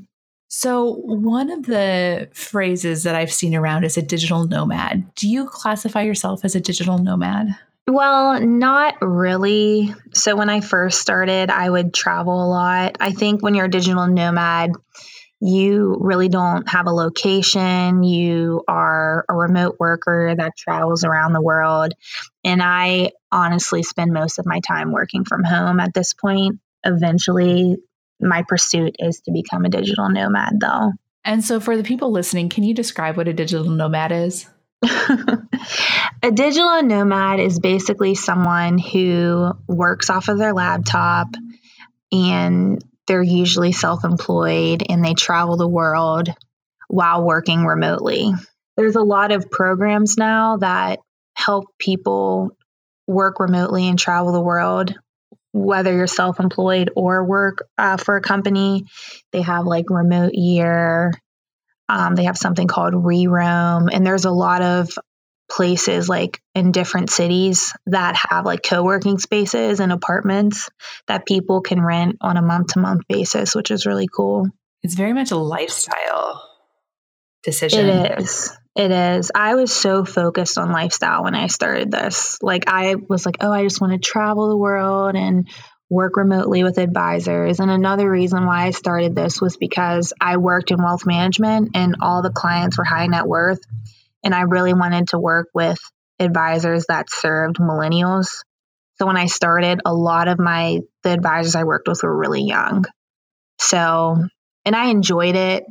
So, 0.48 0.94
one 1.04 1.50
of 1.50 1.66
the 1.66 2.28
phrases 2.34 3.04
that 3.04 3.14
I've 3.14 3.32
seen 3.32 3.54
around 3.54 3.84
is 3.84 3.96
a 3.96 4.02
digital 4.02 4.46
nomad. 4.46 5.14
Do 5.14 5.28
you 5.28 5.46
classify 5.46 6.02
yourself 6.02 6.44
as 6.44 6.56
a 6.56 6.60
digital 6.60 6.98
nomad? 6.98 7.56
Well, 7.86 8.40
not 8.40 8.96
really. 9.00 9.94
So 10.12 10.36
when 10.36 10.48
I 10.48 10.60
first 10.60 11.00
started, 11.00 11.50
I 11.50 11.68
would 11.68 11.92
travel 11.92 12.44
a 12.44 12.48
lot. 12.48 12.96
I 13.00 13.12
think 13.12 13.42
when 13.42 13.54
you're 13.54 13.66
a 13.66 13.70
digital 13.70 14.06
nomad, 14.06 14.72
you 15.40 15.96
really 15.98 16.28
don't 16.28 16.68
have 16.68 16.86
a 16.86 16.92
location. 16.92 18.02
You 18.02 18.62
are 18.68 19.24
a 19.28 19.34
remote 19.34 19.76
worker 19.80 20.34
that 20.36 20.56
travels 20.56 21.02
around 21.02 21.32
the 21.32 21.40
world. 21.40 21.94
And 22.44 22.62
I 22.62 23.12
honestly 23.32 23.82
spend 23.82 24.12
most 24.12 24.38
of 24.38 24.46
my 24.46 24.60
time 24.60 24.92
working 24.92 25.24
from 25.24 25.42
home 25.42 25.80
at 25.80 25.94
this 25.94 26.12
point. 26.12 26.60
Eventually, 26.84 27.76
my 28.20 28.44
pursuit 28.46 28.96
is 28.98 29.20
to 29.22 29.32
become 29.32 29.64
a 29.64 29.70
digital 29.70 30.10
nomad, 30.10 30.60
though. 30.60 30.92
And 31.24 31.42
so, 31.42 31.58
for 31.58 31.76
the 31.76 31.82
people 31.82 32.12
listening, 32.12 32.50
can 32.50 32.64
you 32.64 32.74
describe 32.74 33.16
what 33.16 33.28
a 33.28 33.32
digital 33.32 33.70
nomad 33.70 34.12
is? 34.12 34.46
a 36.22 36.30
digital 36.32 36.82
nomad 36.82 37.40
is 37.40 37.58
basically 37.58 38.14
someone 38.14 38.78
who 38.78 39.52
works 39.66 40.10
off 40.10 40.28
of 40.28 40.38
their 40.38 40.54
laptop 40.54 41.28
and 42.12 42.82
they're 43.10 43.22
usually 43.24 43.72
self 43.72 44.04
employed 44.04 44.84
and 44.88 45.04
they 45.04 45.14
travel 45.14 45.56
the 45.56 45.66
world 45.66 46.28
while 46.86 47.24
working 47.24 47.64
remotely. 47.64 48.30
There's 48.76 48.94
a 48.94 49.02
lot 49.02 49.32
of 49.32 49.50
programs 49.50 50.16
now 50.16 50.58
that 50.58 51.00
help 51.34 51.64
people 51.76 52.56
work 53.08 53.40
remotely 53.40 53.88
and 53.88 53.98
travel 53.98 54.30
the 54.32 54.40
world, 54.40 54.94
whether 55.52 55.92
you're 55.92 56.06
self 56.06 56.38
employed 56.38 56.92
or 56.94 57.24
work 57.24 57.66
uh, 57.76 57.96
for 57.96 58.14
a 58.14 58.22
company. 58.22 58.84
They 59.32 59.42
have 59.42 59.66
like 59.66 59.90
Remote 59.90 60.34
Year, 60.34 61.10
um, 61.88 62.14
they 62.14 62.24
have 62.24 62.38
something 62.38 62.68
called 62.68 62.94
ReRoam, 62.94 63.88
and 63.92 64.06
there's 64.06 64.24
a 64.24 64.30
lot 64.30 64.62
of 64.62 64.88
places 65.50 66.08
like 66.08 66.40
in 66.54 66.72
different 66.72 67.10
cities 67.10 67.72
that 67.86 68.16
have 68.30 68.46
like 68.46 68.62
co-working 68.62 69.18
spaces 69.18 69.80
and 69.80 69.92
apartments 69.92 70.70
that 71.08 71.26
people 71.26 71.60
can 71.60 71.82
rent 71.82 72.16
on 72.20 72.36
a 72.36 72.42
month-to-month 72.42 73.02
basis, 73.08 73.54
which 73.54 73.70
is 73.70 73.86
really 73.86 74.08
cool. 74.08 74.48
It's 74.82 74.94
very 74.94 75.12
much 75.12 75.30
a 75.30 75.36
lifestyle 75.36 76.42
decision. 77.42 77.88
It 77.88 78.20
is. 78.20 78.56
It 78.76 78.90
is. 78.92 79.32
I 79.34 79.56
was 79.56 79.72
so 79.72 80.04
focused 80.04 80.56
on 80.56 80.70
lifestyle 80.70 81.24
when 81.24 81.34
I 81.34 81.48
started 81.48 81.90
this. 81.90 82.38
Like 82.40 82.64
I 82.68 82.94
was 82.94 83.26
like, 83.26 83.38
oh, 83.40 83.52
I 83.52 83.64
just 83.64 83.80
want 83.80 83.92
to 83.92 83.98
travel 83.98 84.48
the 84.48 84.56
world 84.56 85.16
and 85.16 85.48
work 85.90 86.16
remotely 86.16 86.62
with 86.62 86.78
advisors. 86.78 87.58
And 87.58 87.70
another 87.70 88.08
reason 88.08 88.46
why 88.46 88.66
I 88.66 88.70
started 88.70 89.16
this 89.16 89.40
was 89.40 89.56
because 89.56 90.12
I 90.20 90.36
worked 90.36 90.70
in 90.70 90.80
wealth 90.80 91.04
management 91.04 91.70
and 91.74 91.96
all 92.00 92.22
the 92.22 92.30
clients 92.30 92.78
were 92.78 92.84
high 92.84 93.08
net 93.08 93.26
worth. 93.26 93.60
And 94.22 94.34
I 94.34 94.42
really 94.42 94.74
wanted 94.74 95.08
to 95.08 95.18
work 95.18 95.48
with 95.54 95.78
advisors 96.18 96.86
that 96.88 97.10
served 97.10 97.56
millennials. 97.56 98.28
So 98.98 99.06
when 99.06 99.16
I 99.16 99.26
started, 99.26 99.80
a 99.84 99.94
lot 99.94 100.28
of 100.28 100.38
my 100.38 100.80
the 101.02 101.10
advisors 101.10 101.54
I 101.54 101.64
worked 101.64 101.88
with 101.88 102.02
were 102.02 102.16
really 102.16 102.42
young. 102.42 102.84
So 103.58 104.22
and 104.64 104.76
I 104.76 104.90
enjoyed 104.90 105.36
it, 105.36 105.64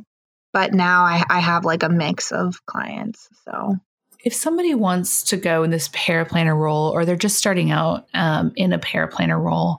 but 0.52 0.74
now 0.74 1.04
I, 1.04 1.22
I 1.28 1.40
have 1.40 1.64
like 1.64 1.82
a 1.82 1.88
mix 1.88 2.32
of 2.32 2.56
clients. 2.66 3.28
So 3.44 3.76
if 4.24 4.34
somebody 4.34 4.74
wants 4.74 5.24
to 5.24 5.36
go 5.36 5.62
in 5.62 5.70
this 5.70 5.88
paraplanner 5.88 6.56
role 6.56 6.90
or 6.90 7.04
they're 7.04 7.16
just 7.16 7.38
starting 7.38 7.70
out 7.70 8.06
um, 8.12 8.52
in 8.56 8.72
a 8.72 8.78
paraplanner 8.78 9.40
role, 9.40 9.78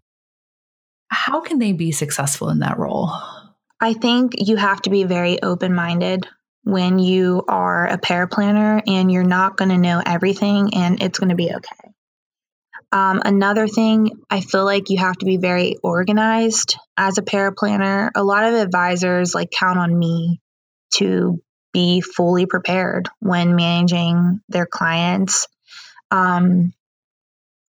how 1.10 1.42
can 1.42 1.60
they 1.60 1.74
be 1.74 1.92
successful 1.92 2.50
in 2.50 2.60
that 2.60 2.80
role? 2.80 3.12
I 3.80 3.94
think 3.94 4.34
you 4.38 4.56
have 4.56 4.82
to 4.84 4.90
be 4.90 5.04
very 5.04 5.42
open 5.42 5.74
minded 5.74 6.28
when 6.64 7.00
you 7.00 7.44
are 7.48 7.88
a 7.88 7.98
paraplanner 7.98 8.82
and 8.88 9.12
you're 9.12 9.24
not 9.24 9.58
going 9.58 9.70
to 9.70 9.78
know 9.78 10.02
everything 10.06 10.74
and 10.76 11.02
it's 11.02 11.20
going 11.20 11.30
to 11.30 11.36
be 11.36 11.52
okay. 11.54 11.92
Um, 12.92 13.22
another 13.24 13.68
thing, 13.68 14.12
I 14.30 14.42
feel 14.42 14.66
like 14.66 14.90
you 14.90 14.98
have 14.98 15.18
to 15.18 15.26
be 15.26 15.38
very 15.38 15.78
organized 15.82 16.78
as 16.98 17.18
a 17.18 17.22
paraplanner. 17.22 18.12
A 18.16 18.24
lot 18.24 18.44
of 18.44 18.54
advisors 18.54 19.34
like 19.34 19.50
count 19.50 19.80
on 19.80 19.98
me 19.98 20.42
to 20.96 21.42
be 21.74 22.02
fully 22.02 22.46
prepared 22.46 23.08
when 23.20 23.56
managing 23.56 24.42
their 24.50 24.66
clients. 24.66 25.48
Um, 26.12 26.74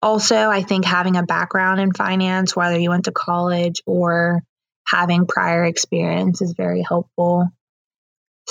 also, 0.03 0.51
I 0.51 0.63
think 0.63 0.85
having 0.85 1.17
a 1.17 1.23
background 1.23 1.81
in 1.81 1.93
finance, 1.93 2.57
whether 2.57 2.77
you 2.77 2.91
went 2.91 3.05
to 3.05 3.13
college 3.13 3.81
or 3.87 4.43
having 4.85 5.27
prior 5.27 5.65
experience, 5.65 6.43
is 6.43 6.55
very 6.57 6.83
helpful. 6.83 7.47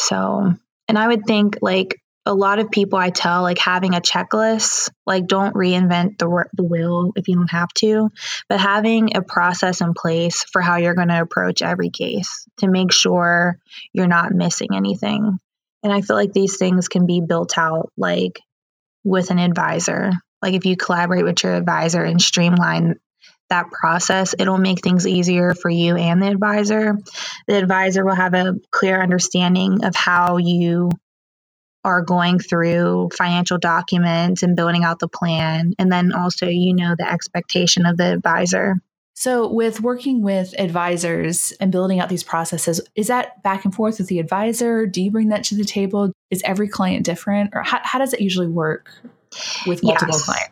So, 0.02 0.54
and 0.88 0.98
I 0.98 1.08
would 1.08 1.26
think 1.26 1.58
like 1.62 2.02
a 2.26 2.34
lot 2.34 2.60
of 2.60 2.70
people 2.70 3.00
I 3.00 3.10
tell, 3.10 3.42
like 3.42 3.58
having 3.58 3.96
a 3.96 4.02
checklist, 4.02 4.90
like 5.06 5.28
don't 5.28 5.56
reinvent 5.56 6.18
the, 6.18 6.46
the 6.54 6.64
wheel 6.64 7.12
if 7.16 7.28
you 7.28 7.36
don't 7.36 7.52
have 7.52 7.74
to, 7.76 8.10
but 8.48 8.60
having 8.60 9.16
a 9.16 9.22
process 9.22 9.82
in 9.82 9.94
place 9.94 10.44
for 10.52 10.62
how 10.62 10.78
you're 10.78 10.96
going 10.96 11.08
to 11.08 11.22
approach 11.22 11.62
every 11.62 11.90
case 11.90 12.48
to 12.58 12.68
make 12.68 12.92
sure 12.92 13.58
you're 13.94 14.08
not 14.08 14.34
missing 14.34 14.70
anything. 14.76 15.40
And 15.84 15.92
I 15.92 16.02
feel 16.02 16.16
like 16.16 16.34
these 16.34 16.58
things 16.58 16.88
can 16.88 17.08
be 17.08 17.22
built 17.22 17.58
out 17.58 17.92
like 17.98 18.40
with 19.04 19.32
an 19.32 19.40
advisor. 19.40 20.12
Like 20.42 20.54
if 20.54 20.66
you 20.66 20.78
collaborate 20.78 21.24
with 21.24 21.44
your 21.44 21.56
advisor 21.56 22.04
and 22.04 22.22
streamline 22.22 23.00
that 23.52 23.70
process, 23.70 24.34
it'll 24.38 24.58
make 24.58 24.84
things 24.84 25.06
easier 25.06 25.54
for 25.54 25.70
you 25.70 25.96
and 25.96 26.22
the 26.22 26.28
advisor. 26.28 26.98
The 27.48 27.58
advisor 27.58 28.04
will 28.04 28.16
have 28.16 28.34
a 28.34 28.56
clear 28.72 29.02
understanding 29.02 29.86
of 29.86 29.96
how 29.96 30.38
you 30.38 30.90
are 31.84 32.02
going 32.02 32.40
through 32.40 33.10
financial 33.16 33.58
documents 33.58 34.44
and 34.44 34.56
building 34.56 34.84
out 34.84 35.00
the 35.00 35.08
plan. 35.08 35.74
And 35.80 35.92
then 35.92 36.14
also, 36.14 36.48
you 36.48 36.76
know, 36.76 36.96
the 36.98 37.12
expectation 37.12 37.86
of 37.86 37.98
the 37.98 38.14
advisor. 38.14 38.76
So, 39.14 39.52
with 39.52 39.82
working 39.82 40.24
with 40.24 40.56
advisors 40.58 41.52
and 41.60 41.72
building 41.72 42.00
out 42.00 42.10
these 42.10 42.24
processes, 42.24 42.82
is 42.96 43.08
that 43.08 43.44
back 43.44 43.66
and 43.66 43.76
forth 43.76 44.00
with 44.00 44.08
the 44.08 44.20
advisor? 44.20 44.88
Do 44.88 45.02
you 45.02 45.12
bring 45.12 45.30
that 45.30 45.44
to 45.46 45.56
the 45.56 45.66
table? 45.66 46.12
Is 46.30 46.42
every 46.44 46.68
client 46.68 47.06
different? 47.06 47.52
Or 47.54 47.62
how, 47.62 47.80
how 47.84 48.00
does 48.00 48.14
it 48.14 48.22
usually 48.22 48.48
work 48.48 48.90
with 49.68 49.84
multiple 49.84 50.16
yes. 50.16 50.26
clients? 50.26 50.52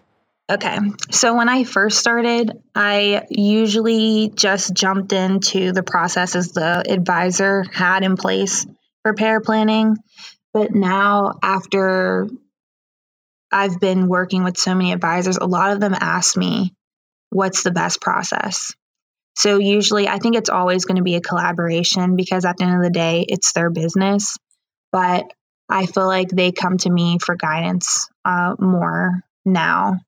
Okay. 0.50 0.80
So 1.12 1.36
when 1.36 1.48
I 1.48 1.64
first 1.64 2.00
started, 2.00 2.60
I 2.74 3.28
usually 3.30 4.32
just 4.34 4.74
jumped 4.74 5.14
into 5.14 5.72
the 5.74 5.84
processes 5.84 6.54
the 6.54 6.84
advisor 6.92 7.66
had 7.72 8.04
in 8.04 8.18
place 8.18 8.66
for 9.04 9.14
paraplanning. 9.14 9.98
But 10.52 10.74
now, 10.74 11.34
after 11.44 12.28
I've 13.52 13.80
been 13.80 14.08
working 14.08 14.44
with 14.44 14.58
so 14.58 14.74
many 14.74 14.92
advisors, 14.92 15.38
a 15.38 15.46
lot 15.46 15.74
of 15.74 15.80
them 15.80 15.94
ask 15.94 16.36
me, 16.36 16.74
what's 17.30 17.62
the 17.62 17.72
best 17.72 18.02
process? 18.02 18.74
So 19.36 19.60
usually, 19.60 20.08
I 20.08 20.18
think 20.18 20.36
it's 20.36 20.50
always 20.50 20.86
going 20.86 20.98
to 20.98 21.04
be 21.04 21.16
a 21.16 21.22
collaboration 21.22 22.16
because 22.16 22.44
at 22.44 22.58
the 22.58 22.64
end 22.64 22.76
of 22.76 22.82
the 22.82 22.90
day, 22.90 23.24
it's 23.28 23.54
their 23.54 23.70
business. 23.70 24.36
But 24.92 25.32
I 25.70 25.86
feel 25.86 26.08
like 26.08 26.30
they 26.30 26.52
come 26.52 26.80
to 26.80 26.90
me 26.90 27.20
for 27.24 27.36
guidance 27.36 28.10
uh, 28.26 28.56
more 28.58 29.22
now 29.46 30.00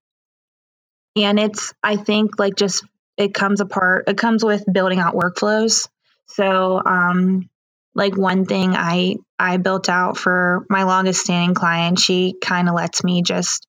and 1.16 1.40
it's 1.40 1.74
i 1.84 1.96
think 1.96 2.40
like 2.40 2.56
just 2.56 2.84
it 3.18 3.34
comes 3.34 3.62
apart 3.62 4.06
it 4.08 4.18
comes 4.18 4.44
with 4.44 4.64
building 4.72 5.00
out 5.00 5.16
workflows 5.16 5.88
so 6.28 6.82
um 6.86 7.50
like 7.94 8.16
one 8.18 8.46
thing 8.46 8.72
i 8.76 9.16
I 9.42 9.58
built 9.58 9.90
out 9.90 10.18
for 10.18 10.68
my 10.70 10.84
longest 10.84 11.22
standing 11.22 11.56
client. 11.56 12.00
She 12.00 12.36
kind 12.40 12.70
of 12.70 12.76
lets 12.76 13.04
me 13.04 13.24
just 13.24 13.66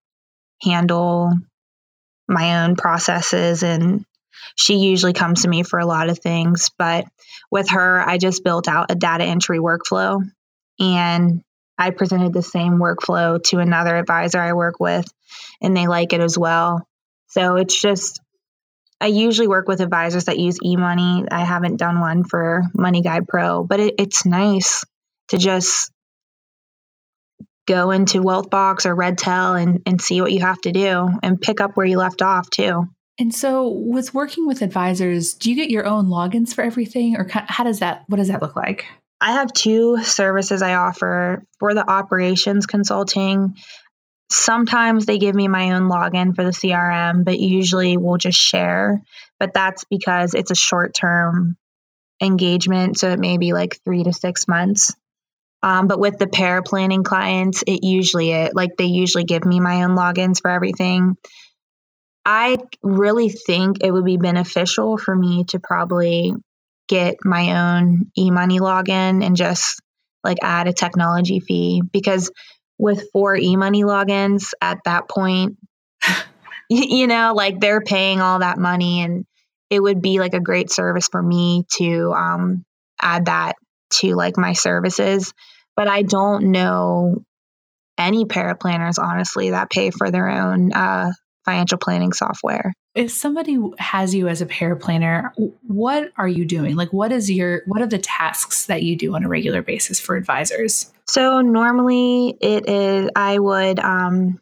handle 0.61 1.33
my 2.29 2.63
own 2.63 2.77
processes 2.77 3.63
and 3.63 4.05
she 4.55 4.77
usually 4.77 5.15
comes 5.15 5.43
to 5.43 5.49
me 5.49 5.63
for 5.63 5.79
a 5.79 5.87
lot 5.87 6.11
of 6.11 6.19
things. 6.19 6.71
But 6.77 7.07
with 7.51 7.71
her, 7.71 8.07
I 8.07 8.19
just 8.19 8.45
built 8.45 8.69
out 8.69 8.91
a 8.91 8.95
data 8.95 9.25
entry 9.25 9.61
workflow 9.61 10.21
and 10.79 11.43
I 11.79 11.89
presented 11.89 12.35
the 12.35 12.43
same 12.43 12.73
workflow 12.73 13.43
to 13.45 13.59
another 13.59 13.97
advisor 13.97 14.39
I 14.39 14.53
work 14.53 14.79
with, 14.79 15.11
and 15.63 15.75
they 15.75 15.87
like 15.87 16.13
it 16.13 16.21
as 16.21 16.37
well. 16.37 16.87
So 17.33 17.57
it's 17.57 17.79
just, 17.81 18.21
I 19.01 19.07
usually 19.07 19.49
work 19.49 19.67
with 19.67 19.81
advisors 19.81 20.27
that 20.27 20.39
use 20.39 20.59
eMoney. 20.61 21.27
I 21.31 21.45
haven't 21.45 21.79
done 21.79 21.99
one 21.99 22.25
for 22.25 22.62
Money 22.75 23.01
Guide 23.01 23.27
Pro, 23.27 23.65
but 23.65 23.81
it, 23.81 23.95
it's 23.99 24.27
nice 24.27 24.85
to 25.29 25.39
just 25.39 25.91
go 27.67 27.91
into 27.91 28.21
Wealthbox 28.21 28.85
or 28.85 28.95
Redtail 28.95 29.55
and, 29.55 29.81
and 29.87 30.01
see 30.01 30.21
what 30.21 30.33
you 30.33 30.41
have 30.41 30.61
to 30.62 30.73
do 30.73 31.09
and 31.23 31.41
pick 31.41 31.62
up 31.62 31.71
where 31.75 31.87
you 31.87 31.97
left 31.97 32.21
off 32.21 32.51
too. 32.51 32.85
And 33.19 33.35
so, 33.35 33.69
with 33.69 34.12
working 34.12 34.47
with 34.47 34.62
advisors, 34.62 35.35
do 35.35 35.51
you 35.51 35.57
get 35.57 35.71
your 35.71 35.87
own 35.87 36.07
logins 36.07 36.55
for 36.55 36.62
everything, 36.62 37.17
or 37.17 37.27
how 37.29 37.62
does 37.65 37.79
that? 37.81 38.05
What 38.09 38.17
does 38.17 38.29
that 38.29 38.43
look 38.43 38.57
like? 38.57 38.87
I 39.21 39.33
have 39.33 39.53
two 39.53 40.03
services 40.03 40.62
I 40.62 40.75
offer 40.75 41.45
for 41.61 41.75
the 41.75 41.89
operations 41.89 42.67
consulting. 42.67 43.55
Sometimes 44.33 45.07
they 45.07 45.19
give 45.19 45.35
me 45.35 45.49
my 45.49 45.73
own 45.73 45.89
login 45.89 46.35
for 46.35 46.45
the 46.45 46.51
CRM, 46.51 47.25
but 47.25 47.39
usually 47.39 47.97
we'll 47.97 48.17
just 48.17 48.39
share. 48.39 49.03
But 49.39 49.55
that's 49.55 49.85
because 49.85 50.35
it's 50.35 50.51
a 50.51 50.57
short 50.57 50.95
term 50.95 51.57
engagement. 52.23 52.99
So 52.99 53.11
it 53.11 53.19
may 53.19 53.37
be 53.37 53.53
like 53.53 53.81
three 53.85 54.05
to 54.05 54.12
six 54.12 54.49
months. 54.49 54.95
Um, 55.62 55.87
but 55.87 56.01
with 56.01 56.19
the 56.19 56.27
paraplanning 56.27 57.05
clients, 57.05 57.62
it 57.67 57.85
usually 57.85 58.31
it 58.33 58.55
like 58.55 58.77
they 58.77 58.87
usually 58.87 59.25
give 59.25 59.45
me 59.45 59.61
my 59.61 59.85
own 59.85 59.97
logins 59.97 60.41
for 60.41 60.51
everything. 60.51 61.17
I 62.25 62.57
really 62.83 63.29
think 63.29 63.79
it 63.83 63.91
would 63.91 64.05
be 64.05 64.17
beneficial 64.17 64.97
for 64.97 65.15
me 65.15 65.45
to 65.49 65.61
probably 65.61 66.33
get 66.89 67.17
my 67.25 67.79
own 67.79 68.11
eMoney 68.19 68.61
login 68.61 69.25
and 69.25 69.37
just 69.37 69.81
like 70.25 70.39
add 70.43 70.69
a 70.69 70.73
technology 70.73 71.41
fee 71.41 71.83
because 71.93 72.31
with 72.83 73.12
four 73.12 73.37
eMoney 73.37 73.85
logins 73.85 74.55
at 74.61 74.79
that 74.87 75.09
point, 75.09 75.57
you 76.69 77.07
know, 77.07 77.33
like 77.33 77.61
they're 77.61 77.81
paying 77.81 78.21
all 78.21 78.41
that 78.41 78.59
money 78.59 79.03
and 79.03 79.25
it 79.71 79.81
would 79.81 80.03
be 80.03 80.19
like 80.19 80.35
a 80.35 80.41
great 80.41 80.69
service 80.69 81.07
for 81.07 81.23
me 81.23 81.65
to 81.77 82.12
um, 82.12 82.65
add 83.01 83.27
that 83.27 83.55
to 83.91 84.17
like 84.17 84.37
my 84.37 84.53
services. 84.53 85.33
But 85.77 85.87
I 85.87 86.03
don't 86.03 86.51
know 86.51 87.25
any 87.97 88.25
paraplanners, 88.25 88.99
honestly, 88.99 89.51
that 89.51 89.71
pay 89.71 89.91
for 89.91 90.11
their 90.11 90.29
own 90.29 90.73
uh, 90.73 91.12
financial 91.45 91.79
planning 91.79 92.12
software. 92.12 92.73
If 92.95 93.11
somebody 93.11 93.59
has 93.79 94.15
you 94.15 94.29
as 94.29 94.43
a 94.43 94.47
paraplanner, 94.47 95.31
what 95.63 96.13
are 96.17 96.29
you 96.29 96.45
doing? 96.45 96.77
Like 96.77 96.93
what 96.93 97.11
is 97.11 97.31
your 97.31 97.63
what 97.67 97.81
are 97.81 97.87
the 97.87 97.99
tasks 97.99 98.67
that 98.67 98.83
you 98.83 98.97
do 98.97 99.15
on 99.15 99.25
a 99.25 99.29
regular 99.29 99.63
basis 99.63 99.99
for 99.99 100.15
advisors? 100.15 100.93
So 101.07 101.41
normally 101.41 102.37
it 102.41 102.69
is 102.69 103.11
I 103.17 103.39
would 103.39 103.79
um, 103.79 104.41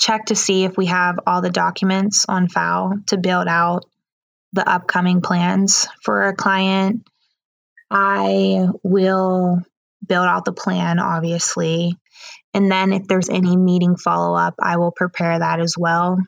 check 0.00 0.26
to 0.26 0.36
see 0.36 0.64
if 0.64 0.76
we 0.76 0.86
have 0.86 1.20
all 1.26 1.42
the 1.42 1.50
documents 1.50 2.26
on 2.28 2.48
file 2.48 2.94
to 3.06 3.16
build 3.16 3.46
out 3.46 3.84
the 4.52 4.68
upcoming 4.68 5.20
plans 5.20 5.88
for 6.02 6.28
a 6.28 6.34
client. 6.34 7.06
I 7.90 8.66
will 8.82 9.62
build 10.06 10.26
out 10.26 10.44
the 10.44 10.52
plan, 10.52 10.98
obviously. 10.98 11.96
And 12.52 12.70
then 12.70 12.92
if 12.92 13.06
there's 13.06 13.28
any 13.28 13.56
meeting 13.56 13.96
follow 13.96 14.36
up, 14.36 14.54
I 14.60 14.76
will 14.76 14.92
prepare 14.92 15.38
that 15.38 15.60
as 15.60 15.76
well. 15.78 16.18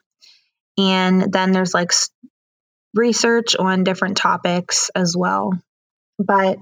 And 0.77 1.31
then 1.31 1.51
there's 1.51 1.73
like 1.73 1.91
research 2.93 3.55
on 3.55 3.83
different 3.83 4.17
topics 4.17 4.91
as 4.95 5.15
well. 5.17 5.51
But 6.19 6.59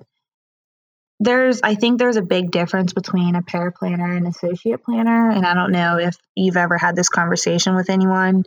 there's, 1.19 1.61
I 1.63 1.75
think 1.75 1.97
there's 1.97 2.17
a 2.17 2.21
big 2.21 2.51
difference 2.51 2.93
between 2.93 3.35
a 3.35 3.41
paraplanner 3.41 4.15
and 4.15 4.27
associate 4.27 4.83
planner. 4.83 5.29
And 5.29 5.45
I 5.45 5.53
don't 5.53 5.71
know 5.71 5.97
if 5.97 6.15
you've 6.35 6.57
ever 6.57 6.77
had 6.77 6.95
this 6.95 7.09
conversation 7.09 7.75
with 7.75 7.89
anyone, 7.89 8.43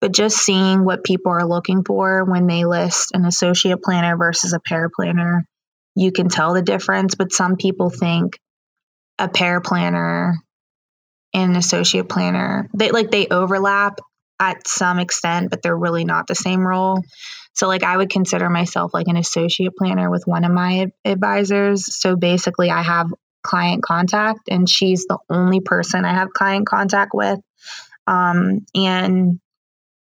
but 0.00 0.12
just 0.12 0.36
seeing 0.36 0.84
what 0.84 1.04
people 1.04 1.32
are 1.32 1.46
looking 1.46 1.84
for 1.84 2.24
when 2.24 2.46
they 2.46 2.64
list 2.64 3.12
an 3.14 3.24
associate 3.24 3.82
planner 3.82 4.16
versus 4.16 4.52
a 4.52 4.60
paraplanner, 4.60 5.42
you 5.94 6.10
can 6.12 6.28
tell 6.28 6.54
the 6.54 6.62
difference. 6.62 7.14
But 7.14 7.32
some 7.32 7.56
people 7.56 7.90
think 7.90 8.38
a 9.18 9.28
paraplanner 9.28 10.34
and 11.34 11.50
an 11.52 11.56
associate 11.56 12.08
planner. 12.08 12.68
They 12.74 12.90
like 12.90 13.10
they 13.10 13.28
overlap 13.28 14.00
at 14.40 14.66
some 14.68 14.98
extent, 14.98 15.50
but 15.50 15.62
they're 15.62 15.76
really 15.76 16.04
not 16.04 16.26
the 16.26 16.34
same 16.34 16.66
role. 16.66 17.02
So 17.54 17.66
like 17.66 17.82
I 17.82 17.96
would 17.96 18.10
consider 18.10 18.48
myself 18.48 18.94
like 18.94 19.08
an 19.08 19.16
associate 19.16 19.74
planner 19.76 20.10
with 20.10 20.24
one 20.26 20.44
of 20.44 20.52
my 20.52 20.92
advisors. 21.04 21.94
So 21.96 22.16
basically 22.16 22.70
I 22.70 22.82
have 22.82 23.08
client 23.42 23.82
contact 23.82 24.48
and 24.48 24.68
she's 24.68 25.06
the 25.06 25.18
only 25.28 25.60
person 25.60 26.04
I 26.04 26.14
have 26.14 26.32
client 26.32 26.66
contact 26.66 27.12
with. 27.14 27.40
Um, 28.06 28.64
and 28.74 29.40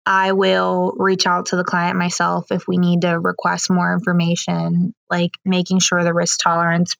I 0.04 0.32
will 0.32 0.94
reach 0.96 1.26
out 1.26 1.46
to 1.46 1.56
the 1.56 1.64
client 1.64 1.98
myself 1.98 2.52
if 2.52 2.68
we 2.68 2.76
need 2.76 3.02
to 3.02 3.18
request 3.18 3.70
more 3.70 3.92
information, 3.92 4.94
like 5.10 5.32
making 5.44 5.80
sure 5.80 6.04
the 6.04 6.14
risk 6.14 6.38
tolerance 6.40 6.94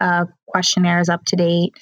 uh, 0.00 0.26
questionnaire 0.46 1.00
is 1.00 1.08
up 1.08 1.24
to 1.26 1.36
date 1.36 1.72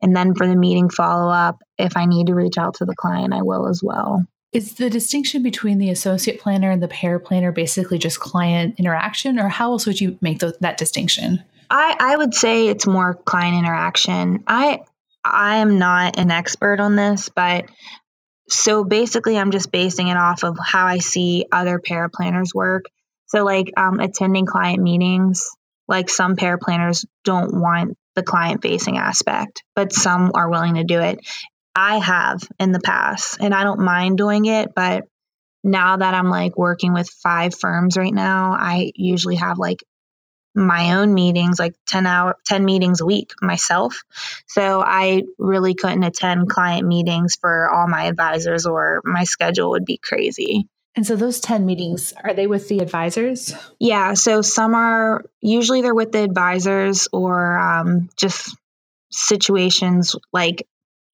and 0.00 0.14
then 0.14 0.34
for 0.34 0.46
the 0.46 0.56
meeting 0.56 0.90
follow 0.90 1.30
up, 1.30 1.58
if 1.76 1.96
I 1.96 2.06
need 2.06 2.28
to 2.28 2.34
reach 2.34 2.58
out 2.58 2.74
to 2.74 2.84
the 2.84 2.94
client, 2.94 3.32
I 3.32 3.42
will 3.42 3.68
as 3.68 3.82
well. 3.82 4.24
Is 4.52 4.74
the 4.74 4.88
distinction 4.88 5.42
between 5.42 5.78
the 5.78 5.90
associate 5.90 6.40
planner 6.40 6.70
and 6.70 6.82
the 6.82 6.88
paraplanner 6.88 7.54
basically 7.54 7.98
just 7.98 8.18
client 8.18 8.76
interaction, 8.78 9.38
or 9.38 9.48
how 9.48 9.72
else 9.72 9.86
would 9.86 10.00
you 10.00 10.18
make 10.22 10.38
that 10.38 10.78
distinction? 10.78 11.44
I, 11.70 11.96
I 12.00 12.16
would 12.16 12.34
say 12.34 12.68
it's 12.68 12.86
more 12.86 13.14
client 13.14 13.56
interaction. 13.56 14.44
I 14.46 14.80
I 15.22 15.58
am 15.58 15.78
not 15.78 16.18
an 16.18 16.30
expert 16.30 16.80
on 16.80 16.96
this, 16.96 17.28
but 17.28 17.66
so 18.48 18.84
basically, 18.84 19.36
I'm 19.36 19.50
just 19.50 19.70
basing 19.70 20.08
it 20.08 20.16
off 20.16 20.42
of 20.42 20.56
how 20.62 20.86
I 20.86 20.98
see 20.98 21.44
other 21.52 21.78
paraplanners 21.78 22.54
work. 22.54 22.86
So, 23.26 23.44
like 23.44 23.70
um, 23.76 24.00
attending 24.00 24.46
client 24.46 24.82
meetings, 24.82 25.46
like 25.86 26.08
some 26.08 26.36
paraplanners 26.36 27.04
don't 27.24 27.60
want 27.60 27.98
the 28.14 28.22
client 28.22 28.62
facing 28.62 28.96
aspect, 28.96 29.62
but 29.76 29.92
some 29.92 30.32
are 30.34 30.50
willing 30.50 30.74
to 30.76 30.84
do 30.84 31.00
it. 31.00 31.20
I 31.78 31.98
have 31.98 32.40
in 32.58 32.72
the 32.72 32.80
past, 32.80 33.38
and 33.40 33.54
I 33.54 33.62
don't 33.62 33.78
mind 33.78 34.18
doing 34.18 34.46
it, 34.46 34.74
but 34.74 35.04
now 35.62 35.96
that 35.96 36.12
I'm 36.12 36.28
like 36.28 36.58
working 36.58 36.92
with 36.92 37.08
five 37.08 37.54
firms 37.54 37.96
right 37.96 38.12
now, 38.12 38.50
I 38.52 38.90
usually 38.96 39.36
have 39.36 39.58
like 39.58 39.84
my 40.56 40.98
own 40.98 41.14
meetings, 41.14 41.60
like 41.60 41.76
10 41.86 42.04
hour, 42.04 42.36
10 42.46 42.64
meetings 42.64 43.00
a 43.00 43.06
week 43.06 43.30
myself. 43.40 44.02
So 44.48 44.82
I 44.84 45.22
really 45.38 45.74
couldn't 45.74 46.02
attend 46.02 46.50
client 46.50 46.84
meetings 46.84 47.36
for 47.40 47.70
all 47.70 47.86
my 47.86 48.06
advisors 48.06 48.66
or 48.66 49.00
my 49.04 49.22
schedule 49.22 49.70
would 49.70 49.84
be 49.84 49.98
crazy. 49.98 50.66
And 50.96 51.06
so 51.06 51.14
those 51.14 51.38
10 51.38 51.64
meetings, 51.64 52.12
are 52.24 52.34
they 52.34 52.48
with 52.48 52.68
the 52.68 52.80
advisors? 52.80 53.54
Yeah. 53.78 54.14
So 54.14 54.42
some 54.42 54.74
are 54.74 55.24
usually 55.40 55.82
they're 55.82 55.94
with 55.94 56.10
the 56.10 56.24
advisors 56.24 57.06
or 57.12 57.56
um, 57.56 58.10
just 58.16 58.56
situations 59.10 60.16
like 60.32 60.66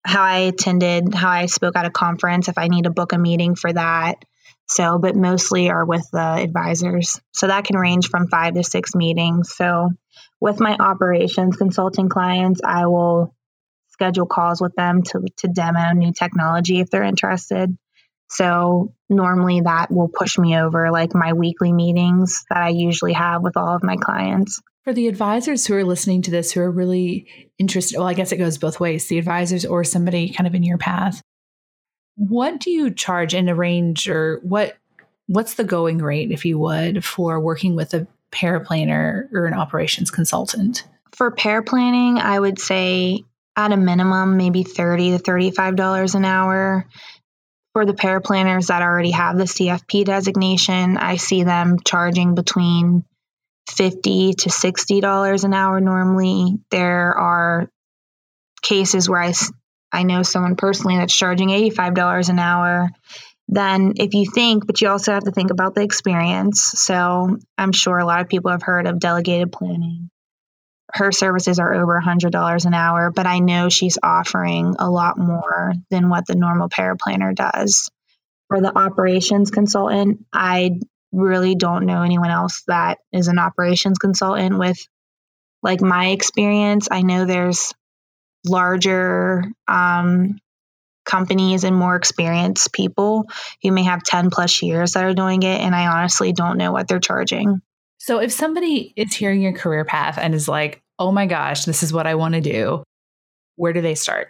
how 0.05 0.23
I 0.23 0.39
attended, 0.41 1.15
how 1.15 1.31
I 1.31 1.47
spoke 1.47 1.77
at 1.77 1.87
a 1.87 1.91
conference, 1.91 2.49
if 2.49 2.59
I 2.59 2.69
need 2.69 2.85
to 2.85 2.91
book 2.91 3.13
a 3.13 3.19
meeting 3.19 3.55
for 3.55 3.73
that. 3.73 4.25
So, 4.67 4.99
but 4.99 5.17
mostly 5.17 5.71
are 5.71 5.85
with 5.85 6.09
the 6.13 6.19
advisors. 6.19 7.21
So 7.33 7.49
that 7.49 7.65
can 7.65 7.77
range 7.77 8.09
from 8.09 8.29
five 8.29 8.55
to 8.55 8.65
six 8.65 8.95
meetings. 8.95 9.55
So, 9.55 9.91
with 10.41 10.61
my 10.61 10.77
operations 10.77 11.57
consulting 11.57 12.09
clients, 12.09 12.61
I 12.65 12.87
will 12.87 13.35
schedule 13.89 14.27
calls 14.27 14.61
with 14.61 14.75
them 14.75 15.03
to, 15.03 15.25
to 15.39 15.49
demo 15.49 15.93
new 15.93 16.13
technology 16.13 16.81
if 16.81 16.91
they're 16.91 17.03
interested. 17.03 17.77
So 18.29 18.93
normally 19.09 19.61
that 19.61 19.91
will 19.91 20.09
push 20.09 20.39
me 20.39 20.59
over 20.59 20.91
like 20.91 21.15
my 21.15 21.33
weekly 21.33 21.73
meetings 21.73 22.45
that 22.51 22.59
I 22.59 22.71
usually 22.71 23.13
have 23.13 23.43
with 23.43 23.57
all 23.57 23.77
of 23.77 23.83
my 23.83 23.97
clients. 23.97 24.61
For 24.85 24.93
the 24.93 25.09
advisors 25.09 25.67
who 25.67 25.75
are 25.75 25.85
listening 25.85 26.23
to 26.23 26.31
this 26.31 26.53
who 26.53 26.61
are 26.61 26.71
really 26.71 27.51
interested, 27.59 27.97
well, 27.97 28.07
I 28.07 28.13
guess 28.13 28.33
it 28.33 28.37
goes 28.37 28.59
both 28.59 28.81
ways 28.81 29.09
the 29.09 29.19
advisors 29.19 29.65
or 29.65 29.83
somebody 29.83 30.29
kind 30.31 30.47
of 30.47 30.55
in 30.55 30.63
your 30.63 30.77
path. 30.77 31.23
What 32.17 32.61
do 32.61 32.71
you 32.71 32.91
charge 32.91 33.35
in 33.35 33.49
a 33.49 33.55
range 33.55 34.09
or 34.09 34.41
what 34.43 34.77
what's 35.27 35.55
the 35.55 35.65
going 35.65 35.99
rate, 35.99 36.31
if 36.31 36.45
you 36.45 36.59
would, 36.59 37.03
for 37.03 37.41
working 37.41 37.77
with 37.77 37.95
a 37.95 38.07
paraplanner 38.31 39.33
or 39.33 39.47
an 39.47 39.55
operations 39.55 40.11
consultant? 40.11 40.87
For 41.17 41.31
paraplanning, 41.33 42.19
I 42.19 42.39
would 42.39 42.59
say 42.59 43.25
at 43.57 43.73
a 43.73 43.77
minimum, 43.79 44.37
maybe 44.37 44.65
30 44.65 45.17
to 45.17 45.23
$35 45.23 46.15
an 46.15 46.25
hour 46.27 46.87
for 47.73 47.87
the 47.87 47.95
paraplanners 47.95 48.69
that 48.69 48.83
already 48.83 49.13
have 49.13 49.39
the 49.39 49.45
CFP 49.45 50.05
designation, 50.05 50.97
I 50.97 51.17
see 51.17 51.43
them 51.43 51.79
charging 51.85 52.35
between 52.35 53.05
50 53.69 54.35
to 54.35 54.49
$60 54.51 55.45
an 55.45 55.55
hour 55.55 55.81
normally. 55.81 56.59
There 56.71 57.17
are 57.17 57.69
cases 58.63 59.09
where 59.09 59.23
I, 59.23 59.33
I 59.93 60.03
know 60.03 60.23
someone 60.23 60.57
personally 60.57 60.97
that's 60.97 61.17
charging 61.17 61.49
$85 61.49 62.29
an 62.29 62.39
hour. 62.39 62.91
Then, 63.47 63.95
if 63.97 64.15
you 64.15 64.31
think, 64.31 64.67
but 64.67 64.81
you 64.81 64.89
also 64.89 65.13
have 65.13 65.25
to 65.25 65.31
think 65.31 65.51
about 65.51 65.75
the 65.75 65.83
experience. 65.83 66.63
So, 66.63 67.37
I'm 67.59 67.73
sure 67.73 67.99
a 67.99 68.07
lot 68.07 68.23
of 68.23 68.29
people 68.29 68.51
have 68.51 68.63
heard 68.63 68.87
of 68.87 68.99
delegated 68.99 69.53
planning. 69.53 70.09
Her 70.93 71.13
services 71.13 71.59
are 71.59 71.75
over 71.75 72.01
$100 72.01 72.65
an 72.65 72.75
hour, 72.75 73.11
but 73.11 73.27
I 73.27 73.41
know 73.41 73.69
she's 73.69 73.99
offering 74.03 74.77
a 74.79 74.91
lot 74.91 75.19
more 75.19 75.75
than 75.91 76.09
what 76.09 76.27
the 76.27 76.37
normal 76.37 76.69
paraplanner 76.69 77.35
does. 77.35 77.91
For 78.49 78.61
the 78.61 78.77
operations 78.77 79.51
consultant, 79.51 80.25
I 80.33 80.79
really 81.15 81.55
don't 81.55 81.87
know 81.87 82.03
anyone 82.03 82.31
else 82.31 82.63
that 82.67 82.99
is 83.13 83.29
an 83.29 83.39
operations 83.39 83.99
consultant 83.99 84.59
with 84.59 84.79
like 85.63 85.81
my 85.81 86.09
experience. 86.09 86.89
I 86.91 87.03
know 87.03 87.25
there's 87.25 87.73
larger 88.47 89.45
um, 89.67 90.39
companies 91.05 91.65
and 91.65 91.77
more 91.77 91.97
experienced 91.97 92.73
people 92.73 93.27
who 93.63 93.73
may 93.73 93.85
have 93.85 94.03
10 94.03 94.31
plus 94.31 94.63
years 94.63 94.93
that 94.93 95.05
are 95.05 95.15
doing 95.15 95.43
it. 95.43 95.61
And 95.61 95.75
I 95.75 95.87
honestly 95.87 96.33
don't 96.33 96.59
know 96.59 96.73
what 96.73 96.89
they're 96.89 97.01
charging. 97.01 97.63
So 97.99 98.19
if 98.19 98.33
somebody 98.33 98.93
is 98.97 99.15
hearing 99.15 99.41
your 99.41 99.53
career 99.53 99.85
path 99.85 100.19
and 100.19 100.35
is 100.35 100.49
like, 100.49 100.83
oh 100.99 101.13
my 101.13 101.27
gosh, 101.27 101.65
this 101.65 101.83
is 101.83 101.93
what 101.93 102.07
I 102.07 102.17
want 102.17 102.35
to 102.35 102.41
do, 102.41 102.85
where 103.57 103.73
do 103.73 103.81
they 103.81 103.95
start? 103.95 104.29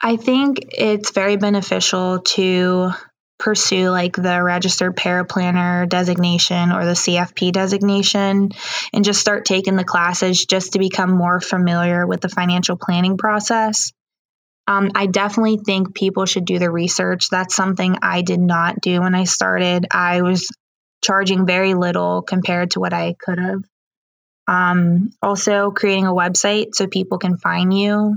I 0.00 0.16
think 0.16 0.58
it's 0.72 1.10
very 1.10 1.36
beneficial 1.36 2.20
to 2.20 2.90
pursue 3.38 3.90
like 3.90 4.16
the 4.16 4.42
registered 4.42 4.96
paraplanner 4.96 5.88
designation 5.88 6.72
or 6.72 6.84
the 6.84 6.92
CFP 6.92 7.52
designation 7.52 8.50
and 8.92 9.04
just 9.04 9.20
start 9.20 9.44
taking 9.44 9.76
the 9.76 9.84
classes 9.84 10.44
just 10.44 10.72
to 10.72 10.78
become 10.78 11.10
more 11.10 11.40
familiar 11.40 12.06
with 12.06 12.20
the 12.20 12.28
financial 12.28 12.76
planning 12.76 13.16
process. 13.16 13.92
Um, 14.66 14.90
I 14.94 15.06
definitely 15.06 15.58
think 15.58 15.94
people 15.94 16.26
should 16.26 16.44
do 16.44 16.58
the 16.58 16.70
research. 16.70 17.28
That's 17.30 17.54
something 17.54 17.98
I 18.02 18.22
did 18.22 18.40
not 18.40 18.80
do 18.80 19.00
when 19.00 19.14
I 19.14 19.24
started. 19.24 19.86
I 19.90 20.22
was 20.22 20.48
charging 21.04 21.46
very 21.46 21.74
little 21.74 22.22
compared 22.22 22.72
to 22.72 22.80
what 22.80 22.92
I 22.92 23.14
could 23.18 23.38
have. 23.38 23.60
Um, 24.48 25.10
also, 25.22 25.70
creating 25.70 26.06
a 26.06 26.12
website 26.12 26.74
so 26.74 26.86
people 26.86 27.18
can 27.18 27.36
find 27.36 27.76
you 27.76 28.16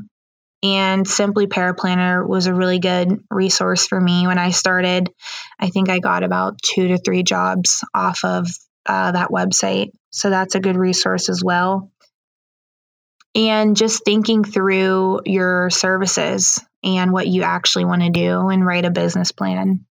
and 0.61 1.07
Simply 1.07 1.47
Paraplanner 1.47 2.27
was 2.27 2.47
a 2.47 2.53
really 2.53 2.79
good 2.79 3.23
resource 3.29 3.87
for 3.87 3.99
me 3.99 4.27
when 4.27 4.37
I 4.37 4.51
started. 4.51 5.09
I 5.59 5.69
think 5.69 5.89
I 5.89 5.99
got 5.99 6.23
about 6.23 6.61
two 6.61 6.89
to 6.89 6.97
three 6.97 7.23
jobs 7.23 7.83
off 7.93 8.25
of 8.25 8.47
uh, 8.85 9.11
that 9.13 9.29
website. 9.29 9.91
So 10.11 10.29
that's 10.29 10.55
a 10.55 10.59
good 10.59 10.75
resource 10.75 11.29
as 11.29 11.43
well. 11.43 11.91
And 13.35 13.77
just 13.77 14.03
thinking 14.03 14.43
through 14.43 15.21
your 15.25 15.69
services 15.69 16.59
and 16.83 17.11
what 17.11 17.27
you 17.27 17.43
actually 17.43 17.85
want 17.85 18.01
to 18.01 18.09
do 18.09 18.49
and 18.49 18.65
write 18.65 18.85
a 18.85 18.91
business 18.91 19.31
plan. 19.31 19.85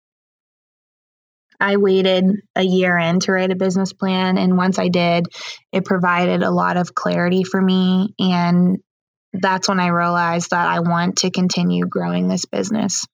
I 1.60 1.78
waited 1.78 2.26
a 2.56 2.64
year 2.64 2.98
in 2.98 3.20
to 3.22 3.32
write 3.32 3.52
a 3.52 3.56
business 3.56 3.94
plan. 3.94 4.38
And 4.38 4.58
once 4.58 4.78
I 4.78 4.90
did, 4.90 5.28
it 5.72 5.86
provided 5.86 6.44
a 6.44 6.52
lot 6.52 6.78
of 6.78 6.94
clarity 6.94 7.44
for 7.44 7.62
me 7.62 8.14
and 8.20 8.78
that's 9.34 9.68
when 9.68 9.80
I 9.80 9.88
realized 9.88 10.52
that 10.52 10.68
I 10.68 10.80
want 10.80 11.18
to 11.18 11.32
continue 11.32 11.86
growing 11.86 12.28
this 12.28 12.46
business. 12.46 13.06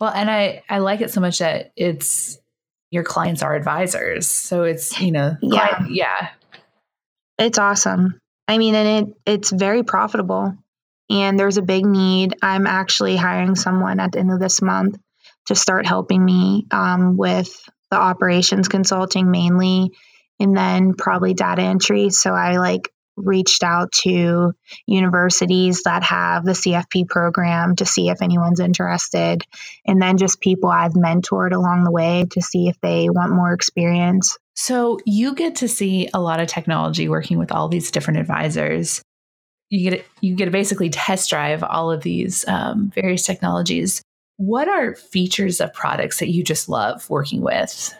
Well, 0.00 0.12
and 0.12 0.30
I 0.30 0.62
I 0.68 0.78
like 0.78 1.00
it 1.00 1.10
so 1.10 1.20
much 1.20 1.38
that 1.38 1.72
it's 1.76 2.38
your 2.90 3.04
clients 3.04 3.42
are 3.42 3.54
advisors. 3.54 4.28
So 4.28 4.64
it's, 4.64 5.00
you 5.00 5.12
know, 5.12 5.36
yeah. 5.40 5.68
Client, 5.68 5.94
yeah. 5.94 6.28
It's 7.38 7.58
awesome. 7.58 8.20
I 8.46 8.58
mean, 8.58 8.74
and 8.74 9.08
it 9.08 9.16
it's 9.24 9.50
very 9.50 9.82
profitable 9.82 10.56
and 11.08 11.38
there's 11.38 11.56
a 11.56 11.62
big 11.62 11.86
need. 11.86 12.36
I'm 12.42 12.66
actually 12.66 13.16
hiring 13.16 13.54
someone 13.54 14.00
at 14.00 14.12
the 14.12 14.18
end 14.18 14.30
of 14.30 14.40
this 14.40 14.60
month 14.60 14.98
to 15.46 15.54
start 15.54 15.86
helping 15.86 16.24
me 16.24 16.66
um, 16.70 17.16
with 17.16 17.68
the 17.90 17.96
operations 17.96 18.68
consulting 18.68 19.30
mainly 19.30 19.92
and 20.38 20.56
then 20.56 20.94
probably 20.94 21.34
data 21.34 21.62
entry. 21.62 22.10
So 22.10 22.32
I 22.32 22.58
like 22.58 22.91
reached 23.16 23.62
out 23.62 23.92
to 23.92 24.52
universities 24.86 25.82
that 25.84 26.02
have 26.02 26.44
the 26.44 26.52
CFP 26.52 27.08
program 27.08 27.76
to 27.76 27.84
see 27.84 28.08
if 28.08 28.22
anyone's 28.22 28.60
interested, 28.60 29.42
and 29.86 30.00
then 30.00 30.18
just 30.18 30.40
people 30.40 30.70
I've 30.70 30.92
mentored 30.92 31.52
along 31.52 31.84
the 31.84 31.90
way 31.90 32.26
to 32.30 32.40
see 32.40 32.68
if 32.68 32.80
they 32.80 33.08
want 33.10 33.32
more 33.32 33.52
experience. 33.52 34.38
So 34.54 34.98
you 35.06 35.34
get 35.34 35.56
to 35.56 35.68
see 35.68 36.08
a 36.12 36.20
lot 36.20 36.40
of 36.40 36.48
technology 36.48 37.08
working 37.08 37.38
with 37.38 37.52
all 37.52 37.68
these 37.68 37.90
different 37.90 38.20
advisors. 38.20 39.02
You 39.70 39.90
get 39.90 40.06
you 40.20 40.34
get 40.34 40.46
to 40.46 40.50
basically 40.50 40.90
test 40.90 41.30
drive 41.30 41.62
all 41.62 41.90
of 41.90 42.02
these 42.02 42.46
um, 42.46 42.90
various 42.94 43.24
technologies. 43.24 44.02
What 44.36 44.68
are 44.68 44.94
features 44.94 45.60
of 45.60 45.72
products 45.72 46.18
that 46.18 46.30
you 46.30 46.42
just 46.42 46.68
love 46.68 47.08
working 47.08 47.42
with, 47.42 47.94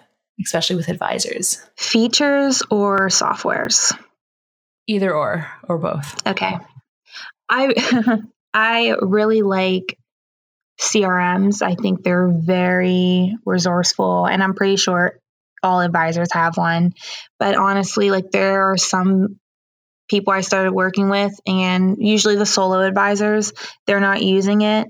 especially 0.44 0.76
with 0.76 0.88
advisors? 0.88 1.64
Features 1.76 2.62
or 2.70 3.08
softwares? 3.08 3.96
Either 4.86 5.14
or, 5.14 5.46
or 5.68 5.78
both. 5.78 6.26
Okay. 6.26 6.58
I 7.48 8.18
I 8.54 8.96
really 9.00 9.42
like 9.42 9.98
CRMs. 10.80 11.62
I 11.62 11.74
think 11.74 12.02
they're 12.02 12.28
very 12.28 13.36
resourceful, 13.44 14.26
and 14.26 14.42
I'm 14.42 14.54
pretty 14.54 14.76
sure 14.76 15.18
all 15.62 15.80
advisors 15.80 16.32
have 16.32 16.56
one. 16.56 16.92
But 17.38 17.56
honestly, 17.56 18.10
like 18.10 18.30
there 18.30 18.72
are 18.72 18.76
some 18.76 19.38
people 20.08 20.32
I 20.32 20.40
started 20.40 20.72
working 20.72 21.08
with, 21.08 21.32
and 21.46 21.96
usually 21.98 22.36
the 22.36 22.46
solo 22.46 22.80
advisors, 22.80 23.52
they're 23.86 24.00
not 24.00 24.22
using 24.22 24.62
it. 24.62 24.88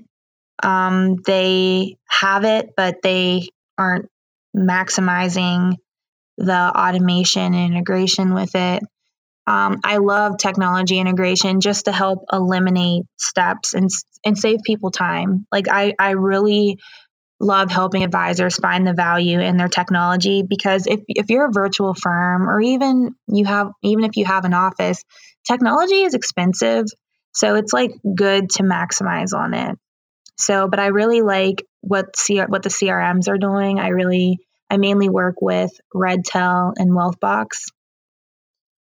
Um, 0.61 1.17
they 1.25 1.97
have 2.07 2.43
it, 2.45 2.71
but 2.75 2.97
they 3.03 3.49
aren't 3.77 4.09
maximizing 4.55 5.75
the 6.37 6.53
automation 6.53 7.53
and 7.53 7.73
integration 7.73 8.33
with 8.33 8.55
it. 8.55 8.83
Um, 9.45 9.79
I 9.83 9.97
love 9.97 10.37
technology 10.37 10.99
integration 10.99 11.59
just 11.59 11.85
to 11.85 11.91
help 11.91 12.25
eliminate 12.31 13.03
steps 13.17 13.73
and 13.73 13.89
and 14.25 14.37
save 14.37 14.59
people 14.65 14.91
time. 14.91 15.45
Like 15.51 15.67
I 15.69 15.93
I 15.99 16.11
really 16.11 16.79
love 17.39 17.69
helping 17.69 18.03
advisors 18.03 18.55
find 18.55 18.87
the 18.87 18.93
value 18.93 19.39
in 19.39 19.57
their 19.57 19.67
technology 19.67 20.43
because 20.47 20.87
if 20.87 21.01
if 21.09 21.29
you're 21.29 21.47
a 21.49 21.51
virtual 21.51 21.93
firm 21.93 22.49
or 22.49 22.61
even 22.61 23.15
you 23.27 23.45
have 23.45 23.71
even 23.83 24.05
if 24.05 24.15
you 24.15 24.25
have 24.25 24.45
an 24.45 24.53
office, 24.53 25.03
technology 25.45 26.03
is 26.03 26.13
expensive. 26.13 26.85
So 27.33 27.55
it's 27.55 27.73
like 27.73 27.91
good 28.15 28.49
to 28.51 28.63
maximize 28.63 29.33
on 29.35 29.53
it. 29.53 29.77
So, 30.37 30.67
but 30.67 30.79
I 30.79 30.87
really 30.87 31.21
like 31.21 31.65
what 31.81 32.15
C- 32.15 32.39
what 32.39 32.63
the 32.63 32.69
CRMs 32.69 33.27
are 33.27 33.37
doing. 33.37 33.79
I 33.79 33.89
really 33.89 34.39
I 34.69 34.77
mainly 34.77 35.09
work 35.09 35.35
with 35.41 35.71
Redtail 35.93 36.73
and 36.77 36.91
Wealthbox 36.91 37.71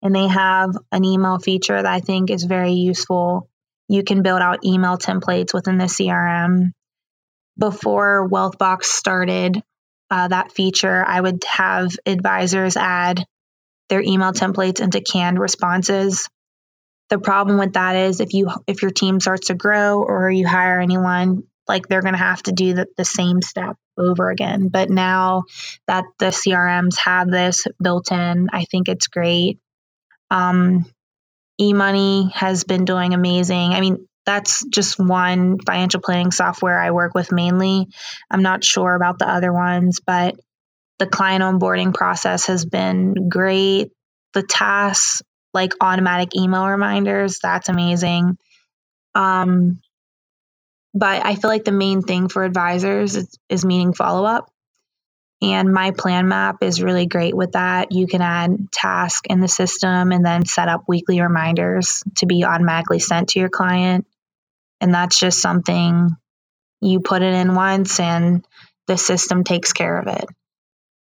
and 0.05 0.15
they 0.15 0.29
have 0.29 0.77
an 0.93 1.05
email 1.05 1.39
feature 1.39 1.83
that 1.83 1.93
I 1.93 2.01
think 2.01 2.31
is 2.31 2.45
very 2.45 2.73
useful. 2.73 3.49
You 3.89 4.05
can 4.05 4.23
build 4.23 4.43
out 4.43 4.65
email 4.65 4.99
templates 4.99 5.55
within 5.55 5.79
the 5.79 5.85
CRM. 5.85 6.73
Before 7.59 8.29
Wealthbox 8.29 8.85
started 8.85 9.63
uh, 10.11 10.29
that 10.29 10.53
feature, 10.53 11.05
I 11.07 11.21
would 11.21 11.43
have 11.45 11.97
advisors 12.05 12.77
add 12.77 13.25
their 13.89 14.03
email 14.03 14.33
templates 14.33 14.81
into 14.81 15.01
canned 15.01 15.39
responses. 15.39 16.29
The 17.09 17.19
problem 17.19 17.59
with 17.59 17.73
that 17.73 17.97
is 17.97 18.21
if 18.21 18.35
you 18.35 18.51
if 18.67 18.83
your 18.83 18.91
team 18.91 19.21
starts 19.21 19.49
to 19.49 19.55
grow 19.55 20.03
or 20.03 20.31
you 20.31 20.47
hire 20.47 20.81
anyone, 20.81 21.45
like 21.67 21.89
they're 21.89 22.03
going 22.03 22.15
to 22.15 22.19
have 22.19 22.43
to 22.45 22.53
do 22.53 22.75
the, 22.75 22.87
the 22.97 23.05
same 23.05 23.41
step 23.41 23.77
over 23.97 24.31
again. 24.31 24.69
But 24.69 24.91
now 24.91 25.45
that 25.87 26.05
the 26.19 26.27
CRMs 26.27 26.99
have 26.99 27.31
this 27.31 27.67
built 27.83 28.11
in, 28.13 28.49
I 28.53 28.65
think 28.65 28.89
it's 28.89 29.07
great. 29.07 29.59
Um, 30.31 30.87
eMoney 31.61 32.33
has 32.33 32.65
been 32.65 32.85
doing 32.85 33.15
amazing. 33.15 33.73
I 33.73 33.81
mean, 33.81 34.07
that's 34.27 34.65
just 34.67 34.99
one 34.99 35.59
financial 35.61 36.01
planning 36.01 36.31
software 36.31 36.79
I 36.79 36.91
work 36.91 37.15
with 37.15 37.31
mainly. 37.31 37.89
I'm 38.31 38.43
not 38.43 38.65
sure 38.65 38.95
about 38.95 39.19
the 39.19 39.29
other 39.29 39.53
ones, 39.53 40.01
but 40.05 40.35
the 40.99 41.07
client 41.07 41.43
onboarding 41.43 41.93
process 41.95 42.47
has 42.47 42.65
been 42.65 43.29
great. 43.29 43.91
The 44.33 44.43
tasks, 44.43 45.23
like 45.53 45.73
automatic 45.81 46.35
email 46.37 46.67
reminders, 46.67 47.39
that's 47.43 47.69
amazing. 47.69 48.37
Um, 49.15 49.81
but 50.95 51.25
I 51.25 51.35
feel 51.35 51.51
like 51.51 51.65
the 51.65 51.73
main 51.73 52.03
thing 52.03 52.29
for 52.29 52.45
advisors 52.45 53.17
is, 53.17 53.39
is 53.49 53.65
meeting 53.65 53.93
follow 53.93 54.25
up. 54.25 54.49
And 55.53 55.73
my 55.73 55.93
plan 55.93 56.29
map 56.29 56.59
is 56.63 56.83
really 56.83 57.07
great 57.07 57.37
with 57.37 57.53
that. 57.53 57.93
You 57.93 58.07
can 58.07 58.23
add 58.23 58.73
task 58.73 59.27
in 59.29 59.41
the 59.41 59.49
system 59.49 60.13
and 60.13 60.25
then 60.25 60.47
set 60.47 60.69
up 60.69 60.85
weekly 60.89 61.21
reminders 61.21 62.03
to 62.17 62.27
be 62.27 62.45
automatically 62.45 63.01
sent 63.01 63.31
to 63.31 63.41
your 63.41 63.51
client. 63.51 64.07
And 64.81 64.95
that's 64.95 65.19
just 65.19 65.41
something 65.41 66.11
you 66.81 67.01
put 67.01 67.23
it 67.23 67.35
in 67.35 67.55
once 67.55 68.01
and 68.01 68.47
the 68.87 68.99
system 68.99 69.45
takes 69.45 69.73
care 69.73 69.99
of 69.99 70.09
it. 70.09 70.27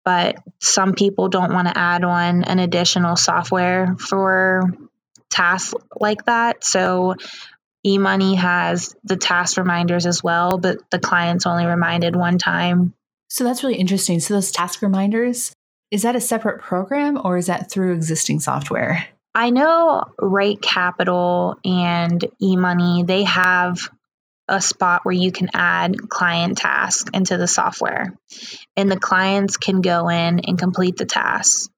but 0.05 0.37
some 0.59 0.93
people 0.93 1.29
don't 1.29 1.53
want 1.53 1.67
to 1.67 1.77
add 1.77 2.03
on 2.03 2.43
an 2.43 2.59
additional 2.59 3.15
software 3.15 3.95
for 3.99 4.63
tasks 5.29 5.73
like 5.99 6.25
that. 6.25 6.63
So 6.63 7.15
eMoney 7.85 8.37
has 8.37 8.95
the 9.03 9.17
task 9.17 9.57
reminders 9.57 10.05
as 10.05 10.23
well, 10.23 10.57
but 10.57 10.77
the 10.91 10.99
client's 10.99 11.45
only 11.45 11.65
reminded 11.65 12.15
one 12.15 12.37
time. 12.37 12.93
So 13.33 13.43
that's 13.43 13.63
really 13.63 13.77
interesting. 13.77 14.19
So 14.19 14.35
those 14.35 14.51
task 14.51 14.83
reminders, 14.83 15.55
is 15.89 16.03
that 16.03 16.15
a 16.15 16.21
separate 16.21 16.61
program 16.61 17.19
or 17.23 17.35
is 17.37 17.47
that 17.47 17.71
through 17.71 17.95
existing 17.95 18.41
software? 18.41 19.07
I 19.33 19.49
know 19.49 20.03
Right 20.19 20.61
Capital 20.61 21.57
and 21.65 22.23
eMoney, 22.39 23.07
they 23.07 23.23
have 23.23 23.89
a 24.47 24.61
spot 24.61 24.99
where 25.01 25.15
you 25.15 25.31
can 25.31 25.49
add 25.55 25.97
client 26.09 26.59
tasks 26.59 27.09
into 27.11 27.37
the 27.37 27.47
software. 27.47 28.15
And 28.77 28.91
the 28.91 28.99
clients 28.99 29.57
can 29.57 29.81
go 29.81 30.09
in 30.09 30.41
and 30.41 30.59
complete 30.59 30.97
the 30.97 31.07
tasks. 31.07 31.69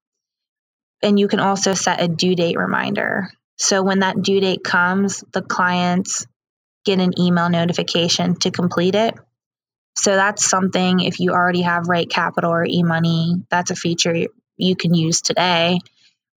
And 1.02 1.18
you 1.18 1.26
can 1.26 1.40
also 1.40 1.72
set 1.72 2.02
a 2.02 2.08
due 2.08 2.36
date 2.36 2.58
reminder. 2.58 3.30
So 3.56 3.82
when 3.82 4.00
that 4.00 4.20
due 4.20 4.40
date 4.40 4.62
comes, 4.62 5.24
the 5.32 5.40
clients 5.40 6.26
get 6.84 7.00
an 7.00 7.18
email 7.18 7.48
notification 7.48 8.34
to 8.40 8.50
complete 8.50 8.94
it. 8.94 9.14
So 9.96 10.14
that's 10.14 10.48
something 10.48 11.00
if 11.00 11.20
you 11.20 11.32
already 11.32 11.62
have 11.62 11.88
Right 11.88 12.08
Capital 12.08 12.52
or 12.52 12.66
eMoney, 12.66 13.46
that's 13.50 13.70
a 13.70 13.76
feature 13.76 14.26
you 14.56 14.76
can 14.76 14.94
use 14.94 15.22
today. 15.22 15.80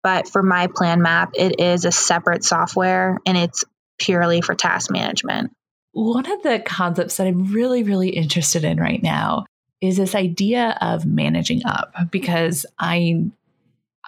But 0.03 0.29
for 0.29 0.42
my 0.42 0.68
plan 0.68 1.03
map, 1.03 1.33
it 1.35 1.61
is 1.61 1.85
a 1.85 1.92
separate 1.92 2.44
software 2.44 3.18
and 3.27 3.37
it's 3.37 3.64
purely 3.99 4.40
for 4.40 4.55
task 4.55 4.90
management. 4.90 5.53
One 5.92 6.31
of 6.31 6.42
the 6.42 6.61
concepts 6.61 7.16
that 7.16 7.27
I'm 7.27 7.53
really, 7.53 7.83
really 7.83 8.11
interested 8.11 8.64
in 8.64 8.79
right 8.79 9.03
now 9.03 9.44
is 9.81 9.97
this 9.97 10.14
idea 10.14 10.77
of 10.81 11.05
managing 11.05 11.62
up 11.64 11.94
because 12.11 12.64
I 12.79 13.31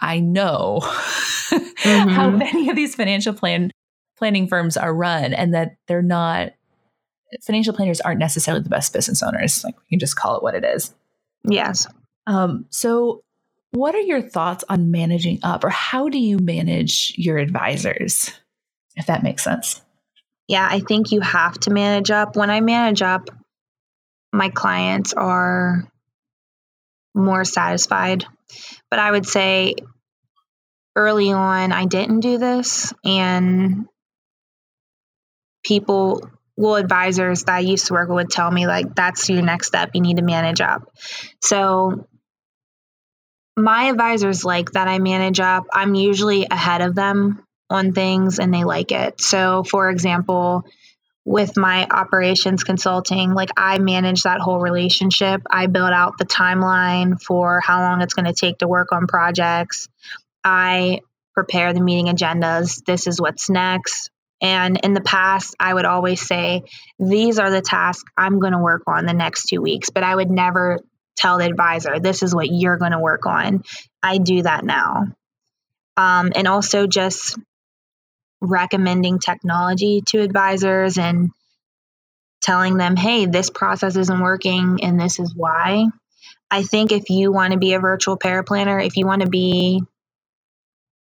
I 0.01 0.21
know 0.21 0.81
mm-hmm. 0.83 2.09
how 2.09 2.31
many 2.31 2.71
of 2.71 2.77
these 2.77 2.95
financial 2.95 3.35
plan 3.35 3.71
planning 4.17 4.49
firms 4.49 4.77
are 4.77 4.95
run 4.95 5.33
and 5.33 5.55
that 5.55 5.77
they're 5.89 6.03
not 6.03 6.53
financial 7.43 7.75
planners 7.75 8.01
aren't 8.01 8.21
necessarily 8.21 8.63
the 8.63 8.71
best 8.71 8.93
business 8.93 9.23
owners. 9.23 9.65
Like 9.65 9.77
we 9.77 9.89
can 9.91 9.99
just 9.99 10.17
call 10.17 10.37
it 10.37 10.43
what 10.43 10.55
it 10.55 10.65
is. 10.65 10.95
Yes. 11.45 11.87
Um, 12.27 12.67
so 12.71 13.23
what 13.73 13.95
are 13.95 14.01
your 14.01 14.23
thoughts 14.23 14.65
on 14.69 14.91
managing 14.91 15.41
up 15.43 15.65
or 15.65 15.71
how 15.71 16.09
do 16.09 16.19
you 16.19 16.39
manage 16.39 17.15
your 17.17 17.39
advisors? 17.39 18.31
If 18.97 19.07
that 19.07 19.23
makes 19.23 19.45
sense. 19.45 19.81
Yeah, 20.49 20.67
I 20.69 20.81
think 20.81 21.13
you 21.13 21.21
have 21.21 21.59
to 21.61 21.71
manage 21.71 22.11
up. 22.11 22.35
When 22.35 22.51
I 22.51 22.61
manage 22.61 23.03
up, 23.03 23.31
my 24.33 24.49
clients 24.49 25.13
are 25.13 25.89
more 27.15 27.45
satisfied. 27.45 28.25
But 28.91 28.99
I 28.99 29.11
would 29.11 29.27
say 29.27 29.77
early 30.97 31.33
on, 31.33 31.73
I 31.73 31.85
didn't 31.85 32.21
do 32.21 32.39
this, 32.39 32.93
and 33.05 33.87
people, 35.65 36.29
well, 36.61 36.77
advisors 36.77 37.45
that 37.45 37.55
I 37.55 37.61
used 37.61 37.87
to 37.87 37.95
work 37.95 38.11
with 38.11 38.17
would 38.17 38.31
tell 38.31 38.51
me, 38.51 38.67
like, 38.67 38.95
that's 38.95 39.31
your 39.31 39.41
next 39.41 39.69
step. 39.69 39.93
You 39.95 40.03
need 40.03 40.19
to 40.19 40.23
manage 40.23 40.61
up. 40.61 40.93
So, 41.41 42.07
my 43.57 43.85
advisors 43.85 44.45
like 44.45 44.73
that 44.73 44.87
I 44.87 44.99
manage 44.99 45.41
up. 45.41 45.65
I'm 45.73 45.95
usually 45.95 46.47
ahead 46.51 46.83
of 46.83 46.95
them 46.95 47.43
on 47.71 47.93
things 47.93 48.39
and 48.39 48.53
they 48.53 48.65
like 48.65 48.93
it. 48.93 49.23
So, 49.23 49.65
for 49.65 49.89
example, 49.89 50.67
with 51.25 51.57
my 51.57 51.87
operations 51.87 52.63
consulting, 52.63 53.33
like 53.33 53.51
I 53.57 53.79
manage 53.79 54.25
that 54.25 54.41
whole 54.41 54.61
relationship. 54.61 55.41
I 55.51 55.67
build 55.67 55.93
out 55.93 56.19
the 56.19 56.27
timeline 56.27 57.23
for 57.23 57.61
how 57.61 57.81
long 57.81 58.03
it's 58.03 58.13
going 58.13 58.27
to 58.27 58.35
take 58.35 58.59
to 58.59 58.69
work 58.69 58.93
on 58.93 59.07
projects. 59.07 59.89
I 60.45 61.01
prepare 61.33 61.73
the 61.73 61.81
meeting 61.81 62.15
agendas. 62.15 62.85
This 62.85 63.07
is 63.07 63.19
what's 63.19 63.49
next. 63.49 64.11
And 64.41 64.81
in 64.83 64.95
the 64.95 65.01
past, 65.01 65.55
I 65.61 65.73
would 65.73 65.85
always 65.85 66.27
say, 66.27 66.63
These 66.99 67.39
are 67.39 67.51
the 67.51 67.61
tasks 67.61 68.11
I'm 68.17 68.39
going 68.39 68.53
to 68.53 68.59
work 68.59 68.83
on 68.87 69.07
the 69.07 69.13
next 69.13 69.47
two 69.47 69.61
weeks. 69.61 69.91
But 69.91 70.03
I 70.03 70.15
would 70.15 70.31
never 70.31 70.79
tell 71.17 71.39
the 71.39 71.45
advisor, 71.45 72.01
This 72.01 72.23
is 72.23 72.35
what 72.35 72.49
you're 72.51 72.79
going 72.79 72.93
to 72.93 72.99
work 72.99 73.27
on. 73.27 73.63
I 74.03 74.19
do 74.19 74.43
that 74.43 74.65
now. 74.65 75.07
Um, 75.97 76.33
and 76.35 76.49
also 76.49 76.87
just 76.87 77.39
recommending 78.41 79.19
technology 79.19 80.03
to 80.07 80.21
advisors 80.21 80.97
and 80.97 81.31
telling 82.41 82.79
them, 82.79 82.97
Hey, 82.97 83.27
this 83.27 83.51
process 83.51 83.97
isn't 83.97 84.21
working 84.21 84.79
and 84.83 84.99
this 84.99 85.19
is 85.19 85.35
why. 85.37 85.87
I 86.51 86.63
think 86.63 86.91
if 86.91 87.11
you 87.11 87.31
want 87.31 87.53
to 87.53 87.59
be 87.59 87.75
a 87.75 87.81
virtual 87.81 88.19
paraplanner, 88.19 88.85
if 88.85 88.97
you 88.97 89.07
want 89.07 89.23
to 89.23 89.29
be 89.29 89.83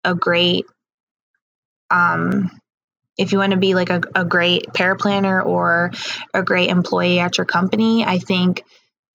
a 0.03 0.15
great 0.15 0.65
um 1.89 2.51
if 3.17 3.31
you 3.31 3.39
want 3.39 3.51
to 3.51 3.57
be 3.57 3.73
like 3.73 3.89
a, 3.89 4.01
a 4.15 4.25
great 4.25 4.67
paraplanner 4.67 5.43
or 5.45 5.91
a 6.33 6.43
great 6.43 6.69
employee 6.69 7.19
at 7.19 7.37
your 7.37 7.45
company, 7.45 8.05
I 8.05 8.19
think 8.19 8.63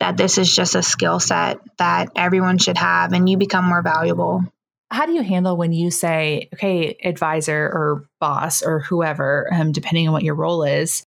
that 0.00 0.16
this 0.16 0.38
is 0.38 0.54
just 0.54 0.74
a 0.74 0.82
skill 0.82 1.20
set 1.20 1.60
that 1.78 2.10
everyone 2.16 2.58
should 2.58 2.76
have 2.76 3.12
and 3.12 3.28
you 3.28 3.36
become 3.36 3.64
more 3.64 3.82
valuable. 3.82 4.42
How 4.90 5.06
do 5.06 5.12
you 5.12 5.22
handle 5.22 5.56
when 5.56 5.72
you 5.72 5.90
say, 5.90 6.48
okay, 6.54 6.96
advisor 7.02 7.56
or 7.56 8.04
boss 8.20 8.62
or 8.62 8.80
whoever, 8.80 9.48
um, 9.52 9.72
depending 9.72 10.08
on 10.08 10.12
what 10.12 10.24
your 10.24 10.34
role 10.34 10.64
is, 10.64 11.06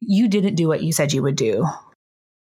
you 0.00 0.28
didn't 0.28 0.56
do 0.56 0.68
what 0.68 0.82
you 0.82 0.92
said 0.92 1.12
you 1.12 1.22
would 1.22 1.36
do? 1.36 1.66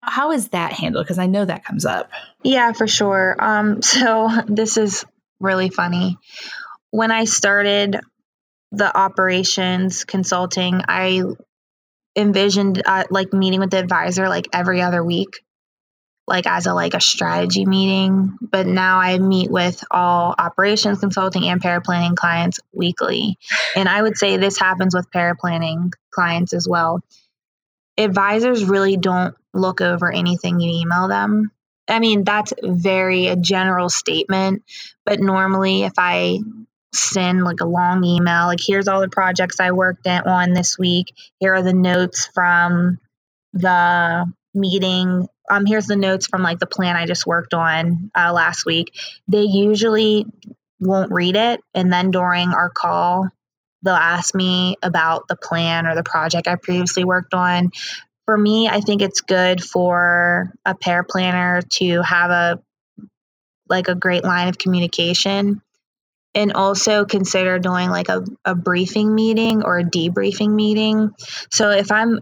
How 0.03 0.33
is 0.33 0.49
that 0.49 0.73
handled? 0.73 1.07
Because 1.07 1.19
I 1.19 1.27
know 1.27 1.45
that 1.45 1.65
comes 1.65 1.87
up. 1.87 2.11
Yeah, 2.43 2.73
for 2.73 2.89
sure. 2.89 3.37
Um, 3.39 3.81
so 3.83 4.29
this 4.49 4.77
is 4.77 5.05
really 5.39 5.71
funny. 5.71 6.19
When 6.91 7.11
I 7.11 7.25
started 7.25 8.01
the 8.73 8.95
operations 8.97 10.05
consulting, 10.05 10.83
I 10.89 11.23
envisioned 12.17 12.83
uh, 12.85 13.05
like 13.11 13.33
meeting 13.33 13.61
with 13.61 13.71
the 13.71 13.79
advisor 13.79 14.29
like 14.29 14.49
every 14.53 14.83
other 14.83 15.03
week 15.05 15.43
like 16.27 16.47
as 16.47 16.67
a 16.67 16.75
like 16.75 16.95
a 16.95 17.01
strategy 17.01 17.67
meeting. 17.67 18.37
But 18.41 18.67
now 18.67 18.99
i 18.99 19.19
meet 19.19 19.51
with 19.51 19.83
all 19.91 20.35
operations 20.39 21.01
consulting 21.01 21.45
and 21.45 21.61
paraplanning 21.61 22.17
clients 22.17 22.61
weekly. 22.73 23.39
And 23.75 23.89
i 23.89 24.01
would 24.01 24.17
say 24.17 24.37
this 24.37 24.59
happens 24.59 24.95
with 24.95 25.11
paraplanning 25.11 25.93
clients 26.11 26.53
as 26.53 26.69
well. 26.69 27.03
Advisors 27.99 28.65
really 28.65 28.97
don't 28.97 29.35
look 29.53 29.81
over 29.81 30.11
anything 30.11 30.61
you 30.61 30.81
email 30.81 31.09
them. 31.09 31.51
I 31.89 31.99
mean, 31.99 32.25
that's 32.25 32.55
very 32.63 33.27
a 33.27 33.37
general 33.37 33.91
statement, 33.91 34.63
but 35.05 35.21
normally 35.21 35.83
if 35.83 35.95
I 35.99 36.39
send 36.95 37.45
like 37.45 37.61
a 37.61 37.67
long 37.67 38.05
email, 38.05 38.47
like 38.47 38.61
here's 38.65 38.89
all 38.89 39.01
the 39.01 39.09
projects 39.09 39.61
I 39.61 39.73
worked 39.73 40.07
on 40.07 40.53
this 40.53 40.79
week, 40.79 41.15
here 41.41 41.55
are 41.55 41.63
the 41.63 41.73
notes 41.73 42.29
from 42.35 42.99
the 43.53 44.31
meeting. 44.55 45.29
Um, 45.51 45.67
here's 45.67 45.87
the 45.87 45.97
notes 45.97 46.27
from 46.27 46.43
like 46.43 46.59
the 46.59 46.67
plan 46.67 46.97
I 46.97 47.07
just 47.07 47.27
worked 47.27 47.55
on 47.55 48.11
uh, 48.15 48.33
last 48.33 48.65
week. 48.65 48.95
They 49.29 49.43
usually 49.43 50.27
won't 50.81 51.13
read 51.13 51.37
it, 51.37 51.61
and 51.75 51.93
then 51.93 52.11
during 52.11 52.51
our 52.51 52.71
call, 52.71 53.29
they'll 53.83 53.95
ask 53.95 54.35
me 54.35 54.77
about 54.83 55.29
the 55.29 55.37
plan 55.37 55.87
or 55.87 55.95
the 55.95 56.03
project 56.03 56.49
I 56.49 56.57
previously 56.57 57.05
worked 57.05 57.35
on 57.35 57.71
for 58.25 58.39
me, 58.39 58.69
I 58.69 58.81
think 58.81 59.03
it's 59.03 59.21
good 59.21 59.63
for 59.63 60.53
a 60.65 60.75
paraplanner 60.75 61.69
to 61.79 62.03
have 62.03 62.31
a 62.31 62.63
like 63.69 63.89
a 63.89 63.95
great 63.95 64.25
line 64.25 64.49
of 64.49 64.59
communication 64.59 65.63
and 66.35 66.53
also 66.53 67.05
consider 67.05 67.59
doing 67.59 67.91
like 67.91 68.09
a, 68.09 68.25
a 68.45 68.55
briefing 68.55 69.15
meeting 69.15 69.65
or 69.65 69.79
a 69.79 69.85
debriefing 69.85 70.55
meeting. 70.55 71.11
So 71.51 71.71
if 71.71 71.93
I'm 71.93 72.21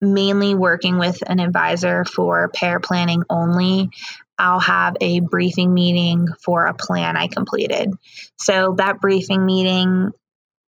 mainly 0.00 0.54
working 0.54 0.98
with 0.98 1.22
an 1.26 1.40
advisor 1.40 2.04
for 2.04 2.50
paraplanning 2.54 3.22
only, 3.30 3.90
I'll 4.38 4.60
have 4.60 4.96
a 5.00 5.20
briefing 5.20 5.72
meeting 5.72 6.26
for 6.44 6.66
a 6.66 6.74
plan 6.74 7.16
I 7.16 7.28
completed. 7.28 7.92
So 8.36 8.74
that 8.78 9.00
briefing 9.00 9.46
meeting 9.46 10.12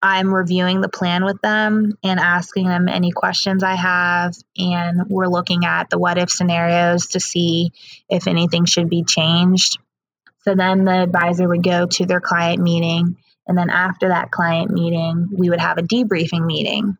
I'm 0.03 0.35
reviewing 0.35 0.81
the 0.81 0.89
plan 0.89 1.23
with 1.23 1.41
them 1.41 1.97
and 2.03 2.19
asking 2.19 2.67
them 2.67 2.89
any 2.89 3.11
questions 3.13 3.63
I 3.63 3.75
have. 3.75 4.35
And 4.57 5.03
we're 5.07 5.29
looking 5.29 5.63
at 5.63 5.89
the 5.89 5.97
what 5.97 6.17
if 6.17 6.29
scenarios 6.29 7.07
to 7.07 7.21
see 7.21 7.71
if 8.09 8.27
anything 8.27 8.65
should 8.65 8.89
be 8.89 9.05
changed. 9.05 9.77
So 10.43 10.55
then 10.55 10.85
the 10.85 11.03
advisor 11.03 11.47
would 11.47 11.63
go 11.63 11.85
to 11.85 12.05
their 12.05 12.21
client 12.21 12.61
meeting. 12.61 13.17
And 13.47 13.57
then 13.57 13.69
after 13.69 14.09
that 14.09 14.31
client 14.31 14.71
meeting, 14.71 15.29
we 15.35 15.49
would 15.49 15.59
have 15.59 15.77
a 15.77 15.83
debriefing 15.83 16.45
meeting. 16.45 16.97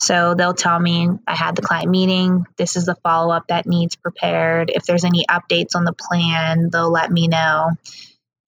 So 0.00 0.34
they'll 0.34 0.54
tell 0.54 0.78
me 0.78 1.08
I 1.26 1.36
had 1.36 1.56
the 1.56 1.62
client 1.62 1.90
meeting. 1.90 2.46
This 2.56 2.76
is 2.76 2.86
the 2.86 2.96
follow 3.02 3.34
up 3.34 3.48
that 3.48 3.66
needs 3.66 3.96
prepared. 3.96 4.70
If 4.74 4.84
there's 4.84 5.04
any 5.04 5.24
updates 5.28 5.76
on 5.76 5.84
the 5.84 5.92
plan, 5.92 6.70
they'll 6.70 6.90
let 6.90 7.10
me 7.10 7.28
know. 7.28 7.70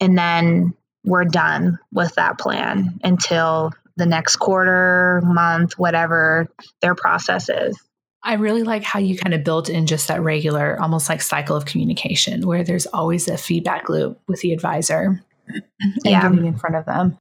And 0.01 0.17
then 0.17 0.75
we're 1.05 1.25
done 1.25 1.79
with 1.93 2.15
that 2.15 2.39
plan 2.39 3.01
until 3.05 3.73
the 3.97 4.07
next 4.07 4.37
quarter, 4.37 5.21
month, 5.23 5.79
whatever 5.79 6.49
their 6.81 6.95
process 6.95 7.49
is. 7.49 7.79
I 8.25 8.35
really 8.35 8.63
like 8.63 8.85
how 8.85 9.01
you 9.01 9.17
kind 9.17 9.35
of 9.35 9.43
built 9.43 9.69
in 9.69 9.87
just 9.87 10.09
that 10.09 10.23
regular, 10.23 10.81
almost 10.81 11.09
like 11.09 11.23
cycle 11.23 11.57
of 11.57 11.65
communication 11.65 12.47
where 12.47 12.63
there's 12.63 12.87
always 12.87 13.27
a 13.29 13.37
feedback 13.37 13.89
loop 13.89 14.21
with 14.29 14.41
the 14.41 14.53
advisor 14.53 15.23
and 15.49 15.65
yeah. 16.05 16.23
getting 16.23 16.47
in 16.47 16.57
front 16.57 16.77
of 16.77 16.87
them. 16.87 17.19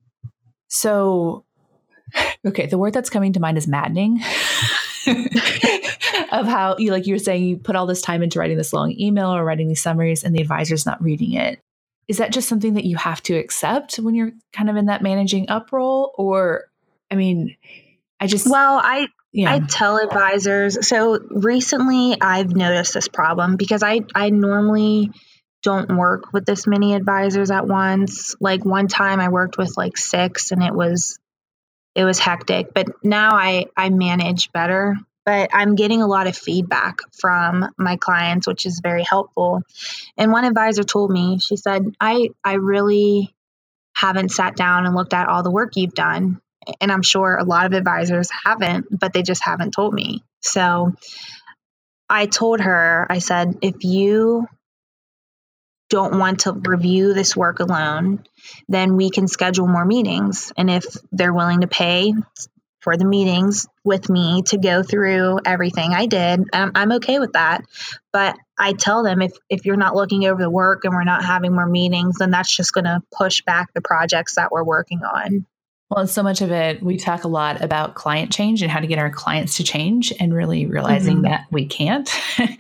So, 0.67 1.43
okay, 2.45 2.67
the 2.67 2.77
word 2.77 2.93
that's 2.93 3.09
coming 3.09 3.33
to 3.33 3.39
mind 3.39 3.57
is 3.57 3.67
maddening. 3.67 4.21
of 6.31 6.47
how 6.47 6.77
you 6.77 6.91
like 6.91 7.07
you 7.07 7.15
were 7.15 7.19
saying 7.19 7.43
you 7.43 7.57
put 7.57 7.75
all 7.75 7.85
this 7.85 8.01
time 8.01 8.21
into 8.21 8.39
writing 8.39 8.57
this 8.57 8.73
long 8.73 8.91
email 8.97 9.35
or 9.35 9.43
writing 9.43 9.67
these 9.67 9.81
summaries 9.81 10.23
and 10.23 10.35
the 10.35 10.41
advisor's 10.41 10.85
not 10.85 11.01
reading 11.01 11.33
it. 11.33 11.59
Is 12.07 12.17
that 12.17 12.31
just 12.31 12.47
something 12.47 12.75
that 12.75 12.85
you 12.85 12.97
have 12.97 13.21
to 13.23 13.35
accept 13.35 13.95
when 13.95 14.15
you're 14.15 14.31
kind 14.53 14.69
of 14.69 14.75
in 14.75 14.85
that 14.85 15.01
managing 15.01 15.49
up 15.49 15.71
role? 15.71 16.13
Or 16.17 16.65
I 17.09 17.15
mean, 17.15 17.55
I 18.19 18.27
just 18.27 18.47
Well, 18.49 18.79
I 18.83 19.07
yeah. 19.33 19.53
I 19.53 19.59
tell 19.59 19.97
advisors. 19.97 20.87
So 20.87 21.19
recently 21.29 22.17
I've 22.19 22.55
noticed 22.55 22.93
this 22.93 23.07
problem 23.07 23.55
because 23.55 23.83
I, 23.83 24.01
I 24.13 24.29
normally 24.29 25.11
don't 25.63 25.95
work 25.95 26.33
with 26.33 26.45
this 26.45 26.67
many 26.67 26.95
advisors 26.95 27.51
at 27.51 27.67
once. 27.67 28.35
Like 28.39 28.65
one 28.65 28.87
time 28.87 29.19
I 29.19 29.29
worked 29.29 29.57
with 29.57 29.77
like 29.77 29.97
six 29.97 30.51
and 30.51 30.63
it 30.63 30.73
was 30.73 31.17
it 31.93 32.03
was 32.03 32.19
hectic, 32.19 32.73
but 32.73 32.87
now 33.03 33.35
I 33.35 33.65
I 33.75 33.89
manage 33.89 34.51
better. 34.51 34.97
But 35.23 35.51
I'm 35.53 35.75
getting 35.75 36.01
a 36.01 36.07
lot 36.07 36.25
of 36.25 36.35
feedback 36.35 36.97
from 37.19 37.69
my 37.77 37.95
clients, 37.97 38.47
which 38.47 38.65
is 38.65 38.79
very 38.81 39.03
helpful. 39.07 39.61
And 40.17 40.31
one 40.31 40.45
advisor 40.45 40.83
told 40.83 41.11
me, 41.11 41.37
she 41.37 41.57
said, 41.57 41.93
I 41.99 42.29
I 42.43 42.53
really 42.53 43.33
haven't 43.93 44.29
sat 44.29 44.55
down 44.55 44.87
and 44.87 44.95
looked 44.95 45.13
at 45.13 45.27
all 45.27 45.43
the 45.43 45.51
work 45.51 45.75
you've 45.75 45.93
done 45.93 46.41
and 46.79 46.91
I'm 46.91 47.01
sure 47.01 47.35
a 47.35 47.43
lot 47.43 47.65
of 47.65 47.73
advisors 47.73 48.29
haven't, 48.45 48.87
but 48.91 49.13
they 49.13 49.23
just 49.23 49.43
haven't 49.43 49.71
told 49.71 49.93
me. 49.93 50.23
So 50.41 50.93
I 52.09 52.25
told 52.25 52.59
her, 52.59 53.07
I 53.09 53.19
said, 53.19 53.59
if 53.61 53.83
you 53.83 54.47
don't 55.89 56.19
want 56.19 56.41
to 56.41 56.53
review 56.53 57.13
this 57.13 57.35
work 57.35 57.59
alone, 57.59 58.23
then 58.69 58.95
we 58.95 59.09
can 59.09 59.27
schedule 59.27 59.67
more 59.67 59.85
meetings. 59.85 60.51
And 60.57 60.69
if 60.69 60.85
they're 61.11 61.33
willing 61.33 61.61
to 61.61 61.67
pay 61.67 62.13
for 62.79 62.97
the 62.97 63.05
meetings 63.05 63.67
with 63.83 64.09
me 64.09 64.41
to 64.47 64.57
go 64.57 64.83
through 64.83 65.39
everything 65.45 65.93
I 65.93 66.05
did, 66.05 66.43
I'm, 66.53 66.71
I'm 66.75 66.91
okay 66.93 67.19
with 67.19 67.33
that. 67.33 67.63
But 68.13 68.37
I 68.57 68.73
tell 68.73 69.03
them 69.03 69.21
if, 69.21 69.33
if 69.49 69.65
you're 69.65 69.75
not 69.75 69.95
looking 69.95 70.25
over 70.25 70.41
the 70.41 70.49
work 70.49 70.85
and 70.85 70.93
we're 70.93 71.03
not 71.03 71.25
having 71.25 71.53
more 71.53 71.67
meetings, 71.67 72.17
then 72.19 72.31
that's 72.31 72.55
just 72.55 72.73
going 72.73 72.85
to 72.85 73.01
push 73.11 73.41
back 73.41 73.73
the 73.73 73.81
projects 73.81 74.35
that 74.35 74.51
we're 74.51 74.63
working 74.63 75.01
on. 75.03 75.45
Well, 75.91 76.07
so 76.07 76.23
much 76.23 76.39
of 76.39 76.51
it, 76.51 76.81
we 76.81 76.95
talk 76.95 77.25
a 77.25 77.27
lot 77.27 77.61
about 77.61 77.95
client 77.95 78.31
change 78.31 78.61
and 78.61 78.71
how 78.71 78.79
to 78.79 78.87
get 78.87 78.97
our 78.97 79.09
clients 79.09 79.57
to 79.57 79.65
change 79.65 80.13
and 80.21 80.33
really 80.33 80.65
realizing 80.65 81.15
mm-hmm. 81.15 81.25
that 81.25 81.47
we 81.51 81.65
can't. 81.65 82.09
and 82.37 82.55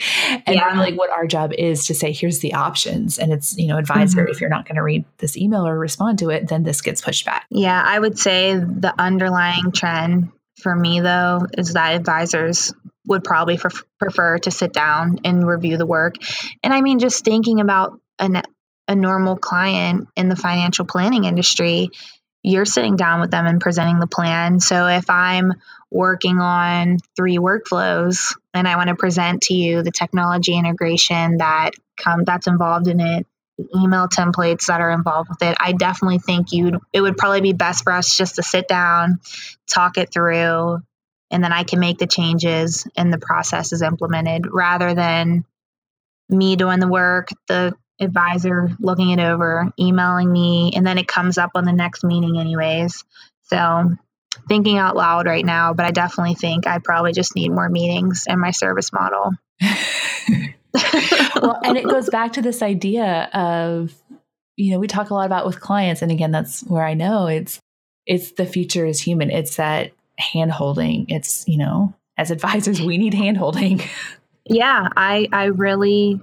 yeah. 0.49 0.65
really 0.77 0.97
what 0.97 1.11
our 1.11 1.25
job 1.25 1.53
is 1.53 1.85
to 1.85 1.93
say, 1.95 2.11
here's 2.11 2.39
the 2.39 2.55
options. 2.55 3.17
And 3.17 3.31
it's, 3.31 3.57
you 3.57 3.67
know, 3.67 3.77
advisor, 3.77 4.23
mm-hmm. 4.23 4.31
if 4.31 4.41
you're 4.41 4.49
not 4.49 4.65
going 4.65 4.75
to 4.75 4.83
read 4.83 5.05
this 5.19 5.37
email 5.37 5.65
or 5.65 5.79
respond 5.79 6.19
to 6.19 6.29
it, 6.29 6.49
then 6.49 6.63
this 6.63 6.81
gets 6.81 7.01
pushed 7.01 7.25
back. 7.25 7.45
Yeah, 7.49 7.81
I 7.81 7.97
would 7.97 8.19
say 8.19 8.55
the 8.55 8.93
underlying 8.99 9.71
trend 9.71 10.29
for 10.59 10.75
me, 10.75 10.99
though, 10.99 11.47
is 11.57 11.71
that 11.73 11.95
advisors 11.95 12.73
would 13.07 13.23
probably 13.23 13.57
prefer 13.97 14.39
to 14.39 14.51
sit 14.51 14.73
down 14.73 15.19
and 15.23 15.47
review 15.47 15.77
the 15.77 15.85
work. 15.85 16.15
And 16.63 16.73
I 16.73 16.81
mean, 16.81 16.99
just 16.99 17.23
thinking 17.23 17.61
about 17.61 17.97
an, 18.19 18.41
a 18.89 18.95
normal 18.95 19.37
client 19.37 20.09
in 20.17 20.27
the 20.27 20.35
financial 20.35 20.83
planning 20.83 21.23
industry, 21.23 21.91
you're 22.43 22.65
sitting 22.65 22.95
down 22.95 23.21
with 23.21 23.31
them 23.31 23.45
and 23.45 23.61
presenting 23.61 23.99
the 23.99 24.07
plan. 24.07 24.59
So 24.59 24.87
if 24.87 25.09
I'm 25.09 25.53
working 25.91 26.39
on 26.39 26.97
three 27.15 27.37
workflows 27.37 28.35
and 28.53 28.67
I 28.67 28.77
want 28.77 28.89
to 28.89 28.95
present 28.95 29.43
to 29.43 29.53
you 29.53 29.83
the 29.83 29.91
technology 29.91 30.57
integration 30.57 31.37
that 31.37 31.71
come 31.97 32.23
that's 32.23 32.47
involved 32.47 32.87
in 32.87 32.99
it, 32.99 33.27
the 33.57 33.67
email 33.75 34.07
templates 34.07 34.67
that 34.67 34.81
are 34.81 34.91
involved 34.91 35.29
with 35.29 35.43
it, 35.43 35.57
I 35.59 35.73
definitely 35.73 36.19
think 36.19 36.51
you'd 36.51 36.77
it 36.93 37.01
would 37.01 37.17
probably 37.17 37.41
be 37.41 37.53
best 37.53 37.83
for 37.83 37.93
us 37.93 38.15
just 38.15 38.35
to 38.35 38.43
sit 38.43 38.67
down, 38.67 39.19
talk 39.67 39.97
it 39.97 40.11
through, 40.11 40.79
and 41.29 41.43
then 41.43 41.53
I 41.53 41.63
can 41.63 41.79
make 41.79 41.99
the 41.99 42.07
changes 42.07 42.87
and 42.95 43.13
the 43.13 43.19
process 43.19 43.71
is 43.71 43.81
implemented 43.81 44.47
rather 44.51 44.93
than 44.93 45.45
me 46.29 46.55
doing 46.55 46.79
the 46.79 46.87
work, 46.87 47.29
the 47.47 47.75
advisor 48.01 48.69
looking 48.79 49.11
it 49.11 49.19
over, 49.19 49.71
emailing 49.79 50.31
me, 50.31 50.71
and 50.75 50.85
then 50.85 50.97
it 50.97 51.07
comes 51.07 51.37
up 51.37 51.51
on 51.55 51.65
the 51.65 51.73
next 51.73 52.03
meeting, 52.03 52.39
anyways. 52.39 53.03
So, 53.43 53.95
thinking 54.47 54.77
out 54.77 54.95
loud 54.95 55.25
right 55.25 55.45
now, 55.45 55.73
but 55.73 55.85
I 55.85 55.91
definitely 55.91 56.35
think 56.35 56.67
I 56.67 56.79
probably 56.79 57.13
just 57.13 57.35
need 57.35 57.49
more 57.49 57.69
meetings 57.69 58.25
in 58.27 58.39
my 58.39 58.51
service 58.51 58.91
model. 58.91 59.31
well, 61.41 61.59
and 61.63 61.77
it 61.77 61.85
goes 61.85 62.09
back 62.09 62.33
to 62.33 62.41
this 62.41 62.61
idea 62.61 63.29
of, 63.33 63.93
you 64.57 64.71
know, 64.71 64.79
we 64.79 64.87
talk 64.87 65.09
a 65.09 65.13
lot 65.13 65.25
about 65.25 65.45
with 65.45 65.59
clients, 65.59 66.01
and 66.01 66.11
again, 66.11 66.31
that's 66.31 66.61
where 66.61 66.85
I 66.85 66.93
know 66.93 67.27
it's 67.27 67.59
it's 68.05 68.31
the 68.31 68.45
future 68.45 68.85
is 68.85 68.99
human. 68.99 69.29
It's 69.29 69.57
that 69.57 69.91
hand 70.17 70.51
holding. 70.51 71.05
It's 71.09 71.47
you 71.47 71.57
know, 71.57 71.93
as 72.17 72.31
advisors, 72.31 72.81
we 72.81 72.97
need 72.97 73.13
hand 73.13 73.37
holding. 73.37 73.81
Yeah, 74.43 74.89
I 74.97 75.27
I 75.31 75.45
really 75.45 76.19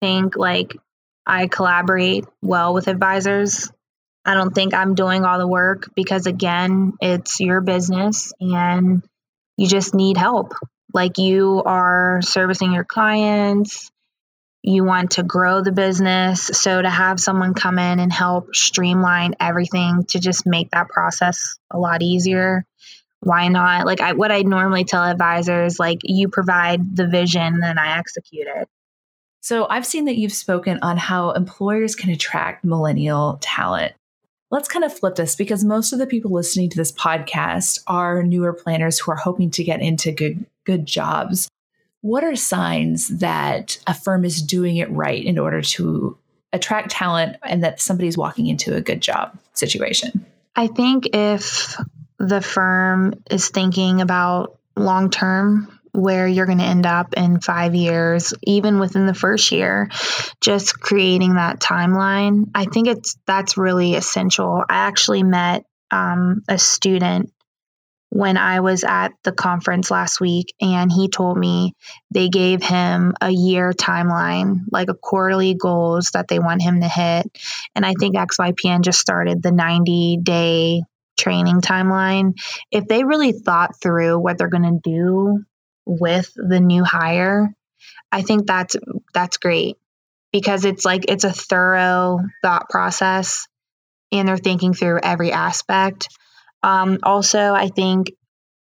think 0.00 0.36
like 0.36 0.76
I 1.26 1.46
collaborate 1.46 2.24
well 2.42 2.74
with 2.74 2.88
advisors. 2.88 3.70
I 4.24 4.34
don't 4.34 4.54
think 4.54 4.74
I'm 4.74 4.94
doing 4.94 5.24
all 5.24 5.38
the 5.38 5.48
work 5.48 5.90
because, 5.94 6.26
again, 6.26 6.92
it's 7.00 7.40
your 7.40 7.60
business 7.60 8.32
and 8.40 9.02
you 9.56 9.66
just 9.66 9.94
need 9.94 10.16
help. 10.16 10.52
Like 10.92 11.18
you 11.18 11.62
are 11.64 12.20
servicing 12.22 12.72
your 12.72 12.84
clients, 12.84 13.90
you 14.62 14.84
want 14.84 15.12
to 15.12 15.22
grow 15.22 15.62
the 15.62 15.72
business. 15.72 16.42
So 16.42 16.82
to 16.82 16.90
have 16.90 17.20
someone 17.20 17.54
come 17.54 17.78
in 17.78 17.98
and 17.98 18.12
help 18.12 18.54
streamline 18.54 19.34
everything 19.40 20.04
to 20.08 20.18
just 20.18 20.46
make 20.46 20.70
that 20.70 20.88
process 20.88 21.58
a 21.70 21.78
lot 21.78 22.02
easier. 22.02 22.66
Why 23.20 23.48
not? 23.48 23.86
Like 23.86 24.00
I, 24.00 24.14
what 24.14 24.32
I 24.32 24.42
normally 24.42 24.84
tell 24.84 25.04
advisors, 25.04 25.78
like 25.78 25.98
you 26.02 26.28
provide 26.28 26.96
the 26.96 27.06
vision, 27.06 27.60
then 27.60 27.78
I 27.78 27.98
execute 27.98 28.48
it. 28.54 28.68
So 29.40 29.66
I've 29.68 29.86
seen 29.86 30.04
that 30.04 30.16
you've 30.16 30.32
spoken 30.32 30.78
on 30.82 30.96
how 30.96 31.30
employers 31.30 31.96
can 31.96 32.10
attract 32.10 32.64
millennial 32.64 33.38
talent. 33.40 33.94
Let's 34.50 34.68
kind 34.68 34.84
of 34.84 34.96
flip 34.96 35.14
this 35.14 35.36
because 35.36 35.64
most 35.64 35.92
of 35.92 35.98
the 35.98 36.06
people 36.06 36.32
listening 36.32 36.68
to 36.70 36.76
this 36.76 36.92
podcast 36.92 37.78
are 37.86 38.22
newer 38.22 38.52
planners 38.52 38.98
who 38.98 39.12
are 39.12 39.16
hoping 39.16 39.50
to 39.52 39.64
get 39.64 39.80
into 39.80 40.12
good 40.12 40.44
good 40.64 40.86
jobs. 40.86 41.48
What 42.02 42.24
are 42.24 42.36
signs 42.36 43.08
that 43.18 43.78
a 43.86 43.94
firm 43.94 44.24
is 44.24 44.42
doing 44.42 44.76
it 44.76 44.90
right 44.90 45.24
in 45.24 45.38
order 45.38 45.62
to 45.62 46.18
attract 46.52 46.90
talent 46.90 47.36
and 47.42 47.62
that 47.64 47.80
somebody's 47.80 48.18
walking 48.18 48.46
into 48.46 48.74
a 48.74 48.80
good 48.80 49.00
job 49.00 49.38
situation? 49.54 50.26
I 50.56 50.66
think 50.66 51.14
if 51.14 51.76
the 52.18 52.40
firm 52.40 53.14
is 53.30 53.48
thinking 53.48 54.00
about 54.00 54.58
long 54.76 55.10
term 55.10 55.79
where 55.92 56.26
you're 56.26 56.46
going 56.46 56.58
to 56.58 56.64
end 56.64 56.86
up 56.86 57.14
in 57.14 57.40
five 57.40 57.74
years, 57.74 58.34
even 58.42 58.78
within 58.78 59.06
the 59.06 59.14
first 59.14 59.52
year, 59.52 59.88
just 60.40 60.78
creating 60.78 61.34
that 61.34 61.60
timeline. 61.60 62.50
I 62.54 62.64
think 62.64 62.88
it's 62.88 63.16
that's 63.26 63.56
really 63.56 63.94
essential. 63.94 64.62
I 64.68 64.86
actually 64.86 65.22
met 65.22 65.64
um, 65.90 66.42
a 66.48 66.58
student 66.58 67.32
when 68.10 68.36
I 68.36 68.60
was 68.60 68.82
at 68.82 69.12
the 69.22 69.32
conference 69.32 69.90
last 69.90 70.20
week, 70.20 70.52
and 70.60 70.90
he 70.90 71.08
told 71.08 71.38
me 71.38 71.74
they 72.10 72.28
gave 72.28 72.62
him 72.62 73.14
a 73.20 73.30
year 73.30 73.72
timeline, 73.72 74.62
like 74.70 74.88
a 74.88 74.94
quarterly 74.94 75.54
goals 75.54 76.10
that 76.12 76.26
they 76.26 76.40
want 76.40 76.60
him 76.60 76.80
to 76.80 76.88
hit. 76.88 77.26
And 77.74 77.86
I 77.86 77.94
think 77.98 78.16
XYPN 78.16 78.82
just 78.82 78.98
started 78.98 79.42
the 79.42 79.52
90 79.52 80.18
day 80.22 80.82
training 81.16 81.60
timeline. 81.60 82.32
If 82.70 82.86
they 82.86 83.04
really 83.04 83.32
thought 83.32 83.80
through 83.80 84.18
what 84.18 84.38
they're 84.38 84.48
going 84.48 84.62
to 84.62 84.80
do 84.82 85.44
with 85.90 86.32
the 86.36 86.60
new 86.60 86.84
hire, 86.84 87.52
I 88.12 88.22
think 88.22 88.46
that's 88.46 88.76
that's 89.12 89.38
great 89.38 89.76
because 90.32 90.64
it's 90.64 90.84
like 90.84 91.06
it's 91.08 91.24
a 91.24 91.32
thorough 91.32 92.20
thought 92.42 92.68
process 92.68 93.48
and 94.12 94.28
they're 94.28 94.36
thinking 94.36 94.74
through 94.74 95.00
every 95.02 95.32
aspect. 95.32 96.08
Um, 96.62 96.98
also, 97.02 97.54
I 97.54 97.68
think 97.68 98.12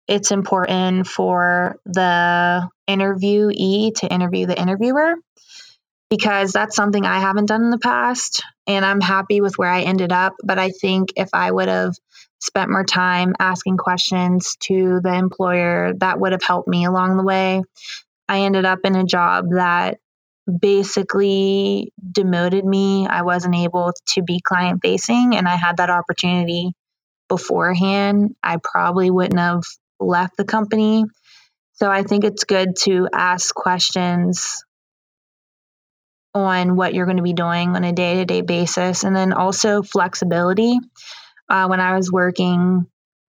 it's 0.07 0.31
important 0.31 1.07
for 1.07 1.81
the 1.85 2.69
interviewee 2.89 3.95
to 3.97 4.13
interview 4.13 4.47
the 4.47 4.61
interviewer 4.61 5.15
because 6.11 6.53
that's 6.53 6.77
something 6.77 7.05
I 7.05 7.19
haven't 7.19 7.47
done 7.47 7.63
in 7.63 7.71
the 7.71 7.79
past. 7.79 8.45
And 8.67 8.85
I'm 8.85 9.01
happy 9.01 9.41
with 9.41 9.59
where 9.59 9.71
I 9.71 9.83
ended 9.83 10.13
up. 10.13 10.35
But 10.45 10.59
I 10.59 10.71
think 10.71 11.13
if 11.17 11.31
I 11.33 11.51
would 11.51 11.69
have 11.69 11.95
spent 12.41 12.71
more 12.71 12.85
time 12.85 13.35
asking 13.39 13.77
questions 13.77 14.57
to 14.61 15.01
the 15.03 15.15
employer 15.15 15.93
that 15.99 16.21
would 16.21 16.33
have 16.33 16.43
helped 16.43 16.69
me 16.69 16.85
along 16.85 17.17
the 17.17 17.25
way. 17.25 17.63
I 18.29 18.41
ended 18.41 18.65
up 18.65 18.81
in 18.85 18.97
a 18.97 19.05
job 19.05 19.47
that 19.55 19.99
basically 20.47 21.93
demoted 22.13 22.65
me. 22.65 23.07
I 23.07 23.23
wasn't 23.23 23.57
able 23.57 23.93
to 24.15 24.23
be 24.23 24.41
client 24.41 24.81
facing, 24.83 25.35
and 25.37 25.49
I 25.49 25.57
had 25.57 25.79
that 25.79 25.91
opportunity 25.91 26.73
beforehand. 27.29 28.35
I 28.43 28.59
probably 28.63 29.11
wouldn't 29.11 29.41
have 29.41 29.63
left 29.99 30.37
the 30.37 30.45
company. 30.45 31.05
So 31.75 31.91
I 31.91 32.03
think 32.03 32.25
it's 32.25 32.45
good 32.45 32.77
to 32.85 33.09
ask 33.13 33.55
questions 33.55 34.63
on 36.35 36.77
what 36.77 36.95
you're 36.95 37.07
going 37.07 37.17
to 37.17 37.23
be 37.23 37.33
doing 37.33 37.75
on 37.77 37.85
a 37.85 37.93
day 37.93 38.17
to 38.17 38.25
day 38.25 38.43
basis. 38.43 39.05
And 39.05 39.17
then 39.17 39.33
also 39.33 39.83
flexibility. 39.83 40.79
Uh, 41.49 41.67
when 41.69 41.81
I 41.81 41.97
was 41.97 42.11
working 42.11 42.87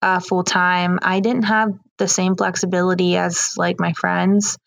uh, 0.02 0.20
full 0.20 0.44
time, 0.44 1.00
I 1.02 1.20
didn't 1.20 1.44
have 1.44 1.70
the 1.98 2.08
same 2.08 2.36
flexibility 2.36 3.18
as 3.18 3.54
like 3.58 3.80
my 3.80 3.94
friends 3.94 4.58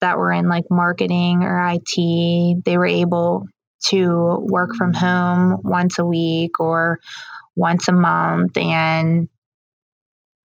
that 0.00 0.18
were 0.18 0.32
in 0.32 0.48
like 0.48 0.64
marketing 0.70 1.42
or 1.42 1.58
IT. 1.72 2.64
They 2.64 2.76
were 2.78 2.86
able 2.86 3.46
to 3.86 4.38
work 4.40 4.74
from 4.74 4.92
home 4.92 5.60
once 5.62 5.98
a 5.98 6.04
week 6.04 6.60
or 6.60 6.98
once 7.56 7.88
a 7.88 7.92
month 7.92 8.56
and 8.56 9.28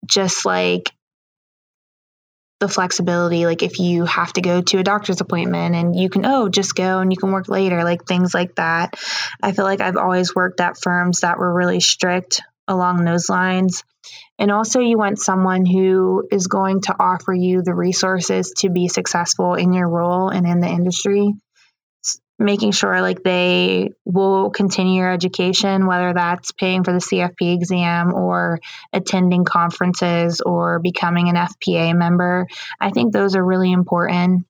just 0.05 0.45
like 0.45 0.91
the 2.59 2.67
flexibility 2.67 3.45
like 3.45 3.61
if 3.61 3.79
you 3.79 4.05
have 4.05 4.33
to 4.33 4.41
go 4.41 4.61
to 4.61 4.79
a 4.79 4.83
doctor's 4.83 5.21
appointment 5.21 5.75
and 5.75 5.95
you 5.95 6.09
can 6.09 6.25
oh 6.25 6.49
just 6.49 6.73
go 6.75 6.99
and 6.99 7.11
you 7.11 7.17
can 7.17 7.31
work 7.31 7.49
later 7.49 7.83
like 7.83 8.05
things 8.05 8.33
like 8.33 8.55
that. 8.55 8.95
I 9.41 9.51
feel 9.51 9.65
like 9.65 9.81
i've 9.81 9.97
always 9.97 10.33
worked 10.35 10.59
at 10.59 10.81
firms 10.81 11.21
that 11.21 11.37
were 11.37 11.53
really 11.53 11.79
strict 11.79 12.41
along 12.67 13.05
those 13.05 13.29
lines. 13.29 13.83
And 14.39 14.51
also 14.51 14.79
you 14.79 14.97
want 14.97 15.19
someone 15.19 15.65
who 15.65 16.27
is 16.31 16.47
going 16.47 16.81
to 16.81 16.95
offer 16.99 17.33
you 17.33 17.61
the 17.61 17.73
resources 17.73 18.53
to 18.57 18.69
be 18.69 18.87
successful 18.87 19.55
in 19.55 19.73
your 19.73 19.87
role 19.87 20.29
and 20.29 20.45
in 20.45 20.59
the 20.59 20.67
industry 20.67 21.33
making 22.39 22.71
sure 22.71 23.01
like 23.01 23.23
they 23.23 23.89
will 24.05 24.51
continue 24.51 25.01
your 25.01 25.11
education, 25.11 25.87
whether 25.87 26.13
that's 26.13 26.51
paying 26.51 26.83
for 26.83 26.93
the 26.93 26.99
CFP 26.99 27.55
exam 27.55 28.13
or 28.13 28.59
attending 28.93 29.43
conferences 29.43 30.41
or 30.41 30.79
becoming 30.79 31.29
an 31.29 31.35
FPA 31.35 31.95
member. 31.97 32.47
I 32.79 32.91
think 32.91 33.11
those 33.11 33.35
are 33.35 33.43
really 33.43 33.71
important. 33.71 34.45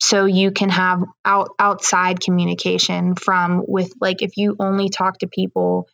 So 0.00 0.26
you 0.26 0.52
can 0.52 0.68
have 0.68 1.02
out 1.24 1.50
outside 1.58 2.20
communication 2.20 3.14
from 3.14 3.64
with 3.66 3.92
like 4.00 4.22
if 4.22 4.36
you 4.36 4.54
only 4.60 4.90
talk 4.90 5.18
to 5.18 5.26
people 5.26 5.88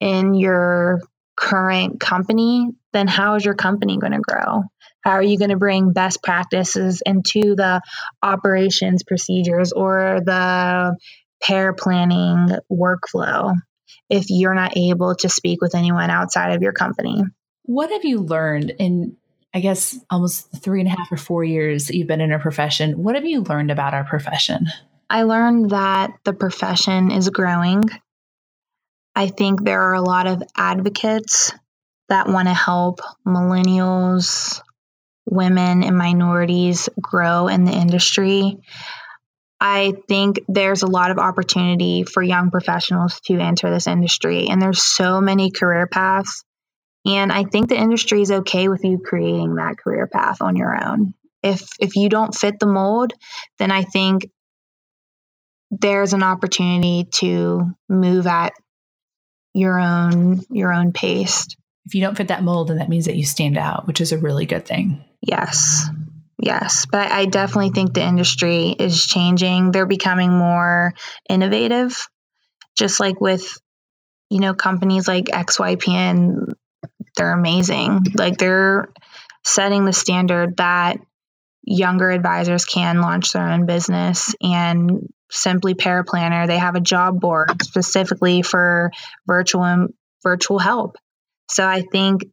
in 0.00 0.34
your 0.34 1.00
current 1.36 2.00
company, 2.00 2.68
then 2.92 3.08
how 3.08 3.34
is 3.34 3.44
your 3.44 3.54
company 3.54 3.98
going 3.98 4.12
to 4.12 4.20
grow? 4.20 4.62
How 5.02 5.12
are 5.12 5.22
you 5.22 5.38
going 5.38 5.50
to 5.50 5.56
bring 5.56 5.92
best 5.92 6.22
practices 6.22 7.02
into 7.04 7.54
the 7.54 7.80
operations 8.22 9.02
procedures 9.04 9.72
or 9.72 10.20
the 10.24 10.96
paraplanning 11.42 12.58
workflow 12.70 13.54
if 14.10 14.26
you're 14.28 14.54
not 14.54 14.76
able 14.76 15.14
to 15.16 15.28
speak 15.28 15.60
with 15.60 15.74
anyone 15.74 16.10
outside 16.10 16.54
of 16.54 16.62
your 16.62 16.72
company? 16.72 17.22
What 17.62 17.90
have 17.90 18.04
you 18.04 18.20
learned 18.20 18.70
in, 18.78 19.16
I 19.54 19.60
guess, 19.60 19.98
almost 20.10 20.62
three 20.62 20.80
and 20.80 20.88
a 20.88 20.96
half 20.96 21.12
or 21.12 21.16
four 21.16 21.44
years 21.44 21.86
that 21.86 21.96
you've 21.96 22.08
been 22.08 22.20
in 22.20 22.32
a 22.32 22.38
profession? 22.38 23.02
What 23.02 23.14
have 23.14 23.26
you 23.26 23.42
learned 23.42 23.70
about 23.70 23.94
our 23.94 24.04
profession? 24.04 24.66
I 25.10 25.22
learned 25.22 25.70
that 25.70 26.12
the 26.24 26.32
profession 26.32 27.10
is 27.10 27.30
growing. 27.30 27.84
I 29.14 29.28
think 29.28 29.64
there 29.64 29.82
are 29.82 29.94
a 29.94 30.02
lot 30.02 30.26
of 30.26 30.42
advocates 30.56 31.52
that 32.08 32.28
want 32.28 32.48
to 32.48 32.54
help 32.54 33.00
millennials, 33.26 34.60
women 35.30 35.84
and 35.84 35.96
minorities 35.96 36.88
grow 37.00 37.48
in 37.48 37.64
the 37.64 37.72
industry. 37.72 38.58
I 39.60 39.94
think 40.06 40.40
there's 40.48 40.82
a 40.82 40.86
lot 40.86 41.10
of 41.10 41.18
opportunity 41.18 42.04
for 42.04 42.22
young 42.22 42.50
professionals 42.50 43.20
to 43.26 43.38
enter 43.38 43.70
this 43.70 43.86
industry, 43.86 44.48
and 44.48 44.62
there's 44.62 44.82
so 44.82 45.20
many 45.20 45.50
career 45.50 45.86
paths. 45.86 46.44
And 47.04 47.32
I 47.32 47.44
think 47.44 47.68
the 47.68 47.78
industry 47.78 48.22
is 48.22 48.30
okay 48.30 48.68
with 48.68 48.84
you 48.84 48.98
creating 48.98 49.56
that 49.56 49.78
career 49.78 50.06
path 50.06 50.42
on 50.42 50.56
your 50.56 50.76
own. 50.82 51.14
If 51.42 51.68
if 51.80 51.96
you 51.96 52.08
don't 52.08 52.34
fit 52.34 52.58
the 52.58 52.66
mold, 52.66 53.12
then 53.58 53.70
I 53.70 53.82
think 53.82 54.28
there's 55.70 56.12
an 56.12 56.22
opportunity 56.22 57.04
to 57.14 57.70
move 57.88 58.26
at 58.26 58.52
your 59.54 59.78
own 59.78 60.40
your 60.50 60.72
own 60.72 60.92
pace. 60.92 61.46
If 61.86 61.94
you 61.94 62.00
don't 62.00 62.16
fit 62.16 62.28
that 62.28 62.44
mold, 62.44 62.68
then 62.68 62.78
that 62.78 62.88
means 62.88 63.06
that 63.06 63.16
you 63.16 63.24
stand 63.24 63.56
out, 63.56 63.86
which 63.86 64.00
is 64.00 64.12
a 64.12 64.18
really 64.18 64.46
good 64.46 64.66
thing. 64.66 65.04
Yes. 65.28 65.88
Yes, 66.40 66.86
but 66.90 67.10
I 67.10 67.26
definitely 67.26 67.70
think 67.70 67.92
the 67.92 68.06
industry 68.06 68.68
is 68.78 69.04
changing. 69.04 69.72
They're 69.72 69.86
becoming 69.86 70.30
more 70.30 70.94
innovative, 71.28 72.08
just 72.76 73.00
like 73.00 73.20
with, 73.20 73.58
you 74.30 74.40
know, 74.40 74.54
companies 74.54 75.08
like 75.08 75.26
XYPN. 75.26 76.52
They're 77.16 77.32
amazing. 77.32 78.02
Like 78.16 78.38
they're 78.38 78.88
setting 79.44 79.84
the 79.84 79.92
standard 79.92 80.56
that 80.58 80.98
younger 81.64 82.10
advisors 82.10 82.64
can 82.64 83.00
launch 83.00 83.32
their 83.32 83.48
own 83.48 83.66
business 83.66 84.34
and 84.40 85.08
simply 85.30 85.74
paraplanner 85.74 86.46
they 86.46 86.56
have 86.56 86.74
a 86.74 86.80
job 86.80 87.20
board 87.20 87.62
specifically 87.62 88.40
for 88.40 88.90
virtual 89.26 89.88
virtual 90.22 90.58
help 90.58 90.96
so 91.50 91.66
i 91.66 91.82
think 91.82 92.24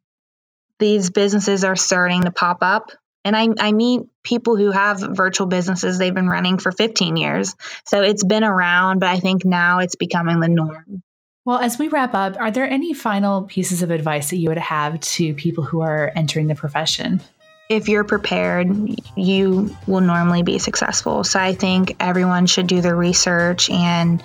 these 0.80 1.10
businesses 1.10 1.64
are 1.64 1.76
starting 1.76 2.24
to 2.24 2.32
pop 2.32 2.60
up. 2.62 2.92
And 3.24 3.36
I, 3.36 3.48
I 3.60 3.72
meet 3.72 4.02
people 4.24 4.56
who 4.56 4.72
have 4.72 5.00
virtual 5.00 5.48
businesses 5.48 5.98
they've 5.98 6.14
been 6.14 6.30
running 6.30 6.60
for 6.60 6.72
15 6.72 7.18
years. 7.18 7.56
So 7.86 8.04
it's 8.04 8.24
been 8.24 8.44
around, 8.44 9.00
but 9.00 9.10
I 9.10 9.20
think 9.20 9.46
now 9.46 9.80
it's 9.80 9.96
becoming 9.96 10.40
the 10.40 10.48
norm. 10.48 11.02
Well, 11.44 11.60
as 11.60 11.78
we 11.78 11.88
wrap 11.88 12.14
up, 12.14 12.38
are 12.40 12.52
there 12.52 12.68
any 12.68 12.94
final 12.94 13.44
pieces 13.44 13.84
of 13.84 13.92
advice 13.92 14.32
that 14.32 14.38
you 14.38 14.50
would 14.50 14.58
have 14.58 15.00
to 15.00 15.34
people 15.34 15.64
who 15.64 15.82
are 15.82 16.12
entering 16.16 16.48
the 16.48 16.56
profession? 16.56 17.22
If 17.70 17.88
you're 17.88 18.04
prepared, 18.04 18.68
you 19.16 19.76
will 19.88 20.02
normally 20.02 20.44
be 20.44 20.60
successful. 20.60 21.24
So 21.24 21.40
I 21.40 21.54
think 21.54 21.96
everyone 22.00 22.46
should 22.46 22.68
do 22.68 22.82
their 22.82 22.96
research 22.96 23.72
and 23.72 24.24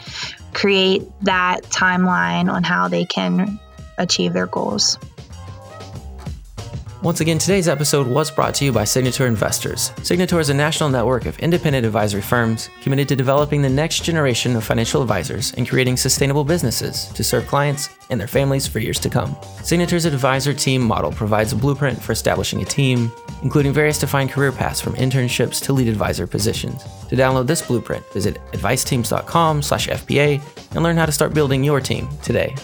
create 0.52 1.02
that 1.22 1.62
timeline 1.64 2.52
on 2.52 2.64
how 2.64 2.88
they 2.88 3.06
can 3.06 3.58
achieve 3.96 4.34
their 4.34 4.46
goals. 4.46 4.98
Once 7.02 7.20
again, 7.22 7.38
today's 7.38 7.66
episode 7.66 8.06
was 8.06 8.30
brought 8.30 8.54
to 8.54 8.62
you 8.62 8.70
by 8.70 8.84
Signature 8.84 9.26
Investors. 9.26 9.90
Signature 10.02 10.38
is 10.38 10.50
a 10.50 10.54
national 10.54 10.90
network 10.90 11.24
of 11.24 11.38
independent 11.38 11.86
advisory 11.86 12.20
firms 12.20 12.68
committed 12.82 13.08
to 13.08 13.16
developing 13.16 13.62
the 13.62 13.70
next 13.70 14.04
generation 14.04 14.54
of 14.54 14.64
financial 14.64 15.00
advisors 15.00 15.54
and 15.54 15.66
creating 15.66 15.96
sustainable 15.96 16.44
businesses 16.44 17.06
to 17.14 17.24
serve 17.24 17.46
clients 17.46 17.88
and 18.10 18.20
their 18.20 18.28
families 18.28 18.66
for 18.66 18.80
years 18.80 18.98
to 18.98 19.08
come. 19.08 19.34
Signature's 19.62 20.04
advisor 20.04 20.52
team 20.52 20.82
model 20.82 21.10
provides 21.10 21.54
a 21.54 21.56
blueprint 21.56 21.98
for 22.02 22.12
establishing 22.12 22.60
a 22.60 22.66
team, 22.66 23.10
including 23.42 23.72
various 23.72 23.98
defined 23.98 24.30
career 24.30 24.52
paths 24.52 24.82
from 24.82 24.92
internships 24.96 25.62
to 25.62 25.72
lead 25.72 25.88
advisor 25.88 26.26
positions. 26.26 26.82
To 27.08 27.16
download 27.16 27.46
this 27.46 27.62
blueprint, 27.62 28.04
visit 28.12 28.38
adviceteams.com/fpa 28.52 30.42
and 30.72 30.82
learn 30.82 30.98
how 30.98 31.06
to 31.06 31.12
start 31.12 31.32
building 31.32 31.64
your 31.64 31.80
team 31.80 32.10
today. 32.22 32.54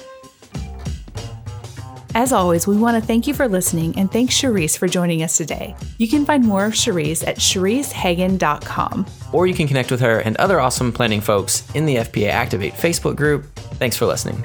As 2.16 2.32
always, 2.32 2.66
we 2.66 2.78
want 2.78 2.98
to 2.98 3.06
thank 3.06 3.26
you 3.26 3.34
for 3.34 3.46
listening 3.46 3.94
and 3.98 4.10
thank 4.10 4.30
Cherise 4.30 4.78
for 4.78 4.88
joining 4.88 5.22
us 5.22 5.36
today. 5.36 5.76
You 5.98 6.08
can 6.08 6.24
find 6.24 6.42
more 6.42 6.64
of 6.64 6.72
Cherise 6.72 7.22
at 7.28 7.36
cherisehagen.com. 7.36 9.06
Or 9.34 9.46
you 9.46 9.52
can 9.52 9.68
connect 9.68 9.90
with 9.90 10.00
her 10.00 10.20
and 10.20 10.34
other 10.38 10.58
awesome 10.58 10.92
planning 10.92 11.20
folks 11.20 11.62
in 11.74 11.84
the 11.84 11.96
FPA 11.96 12.30
Activate 12.30 12.72
Facebook 12.72 13.16
group. 13.16 13.44
Thanks 13.74 13.98
for 13.98 14.06
listening. 14.06 14.42